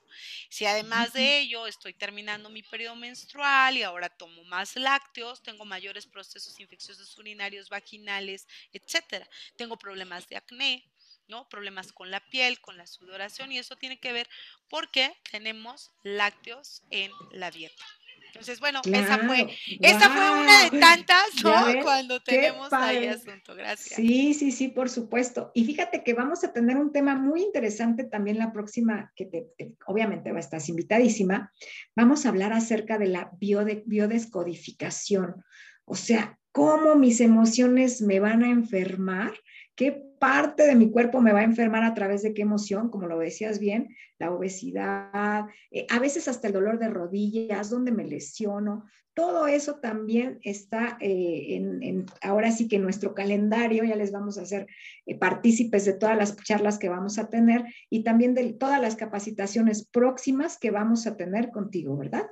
[0.50, 5.64] Si además de ello estoy terminando mi periodo menstrual y ahora tomo más lácteos, tengo
[5.64, 9.28] mayores procesos infecciosos urinarios, vaginales, etcétera.
[9.56, 10.90] Tengo problemas de acné,
[11.30, 11.48] ¿no?
[11.48, 14.28] Problemas con la piel, con la sudoración y eso tiene que ver
[14.68, 17.84] porque tenemos lácteos en la dieta.
[18.26, 21.82] Entonces, bueno, esa fue, esa fue una de tantas, ¿no?
[21.82, 23.56] Cuando tenemos ahí asunto.
[23.56, 23.96] Gracias.
[23.96, 25.50] Sí, sí, sí, por supuesto.
[25.52, 29.48] Y fíjate que vamos a tener un tema muy interesante también la próxima, que te,
[29.86, 31.52] obviamente va a estar invitadísima.
[31.96, 35.44] Vamos a hablar acerca de la biodescodificación.
[35.84, 39.32] O sea, cómo mis emociones me van a enfermar
[39.80, 43.06] qué parte de mi cuerpo me va a enfermar a través de qué emoción, como
[43.06, 48.04] lo decías bien, la obesidad, eh, a veces hasta el dolor de rodillas, donde me
[48.04, 48.84] lesiono.
[49.14, 54.36] Todo eso también está eh, en, ahora sí que en nuestro calendario, ya les vamos
[54.36, 54.66] a hacer
[55.06, 58.96] eh, partícipes de todas las charlas que vamos a tener y también de todas las
[58.96, 62.26] capacitaciones próximas que vamos a tener contigo, ¿verdad?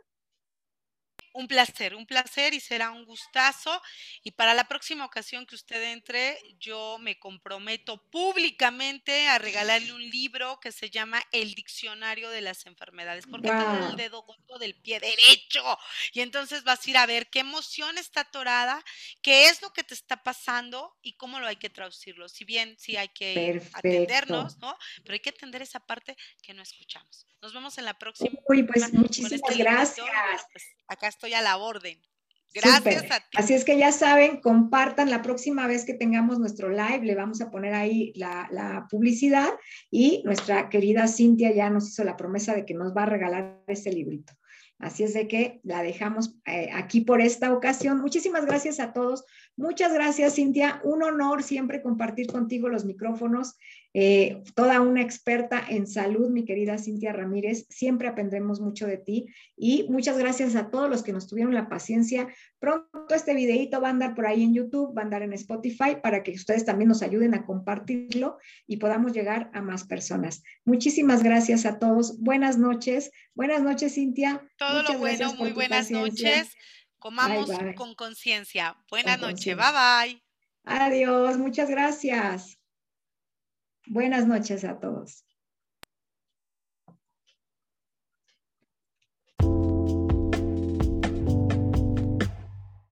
[1.39, 3.80] Un placer, un placer y será un gustazo.
[4.24, 10.03] Y para la próxima ocasión que usted entre, yo me comprometo públicamente a regalarle un
[10.11, 13.91] libro que se llama El Diccionario de las Enfermedades, porque wow.
[13.91, 15.78] el dedo gordo del pie derecho.
[16.12, 18.82] Y entonces vas a ir a ver qué emoción está atorada,
[19.22, 22.28] qué es lo que te está pasando y cómo lo hay que traducirlo.
[22.28, 24.76] Si bien sí hay que atendernos, ¿no?
[25.05, 27.28] Pero hay que atender esa parte que no escuchamos.
[27.41, 28.30] Nos vemos en la próxima.
[28.49, 30.47] Uy, pues muchísimas este gracias.
[30.51, 32.01] Pues, acá estoy a la orden.
[32.55, 33.37] Gracias a ti.
[33.37, 37.41] Así es que ya saben, compartan la próxima vez que tengamos nuestro live, le vamos
[37.41, 39.51] a poner ahí la, la, publicidad
[39.91, 43.62] y nuestra querida Cintia ya nos hizo la promesa de que nos va a regalar
[43.66, 44.33] ese librito.
[44.79, 48.01] Así es de que la dejamos eh, aquí por esta ocasión.
[48.01, 49.24] Muchísimas gracias a todos.
[49.59, 50.81] Muchas gracias, Cintia.
[50.85, 53.57] Un honor siempre compartir contigo los micrófonos.
[53.93, 57.67] Eh, toda una experta en salud, mi querida Cintia Ramírez.
[57.69, 59.27] Siempre aprendemos mucho de ti.
[59.57, 62.29] Y muchas gracias a todos los que nos tuvieron la paciencia.
[62.61, 65.97] Pronto este videito va a andar por ahí en YouTube, va a andar en Spotify
[66.01, 68.39] para que ustedes también nos ayuden a compartirlo
[68.69, 70.45] y podamos llegar a más personas.
[70.67, 72.21] Muchísimas gracias a todos.
[72.21, 73.11] Buenas noches.
[73.35, 74.41] Buenas noches, Cintia.
[74.57, 76.55] Todo lo bueno, muy buenas noches.
[76.99, 78.76] Comamos con conciencia.
[78.90, 79.57] Buenas noches.
[79.57, 80.22] Bye bye.
[80.64, 81.38] Adiós.
[81.38, 82.59] Muchas gracias.
[83.86, 85.24] Buenas noches a todos.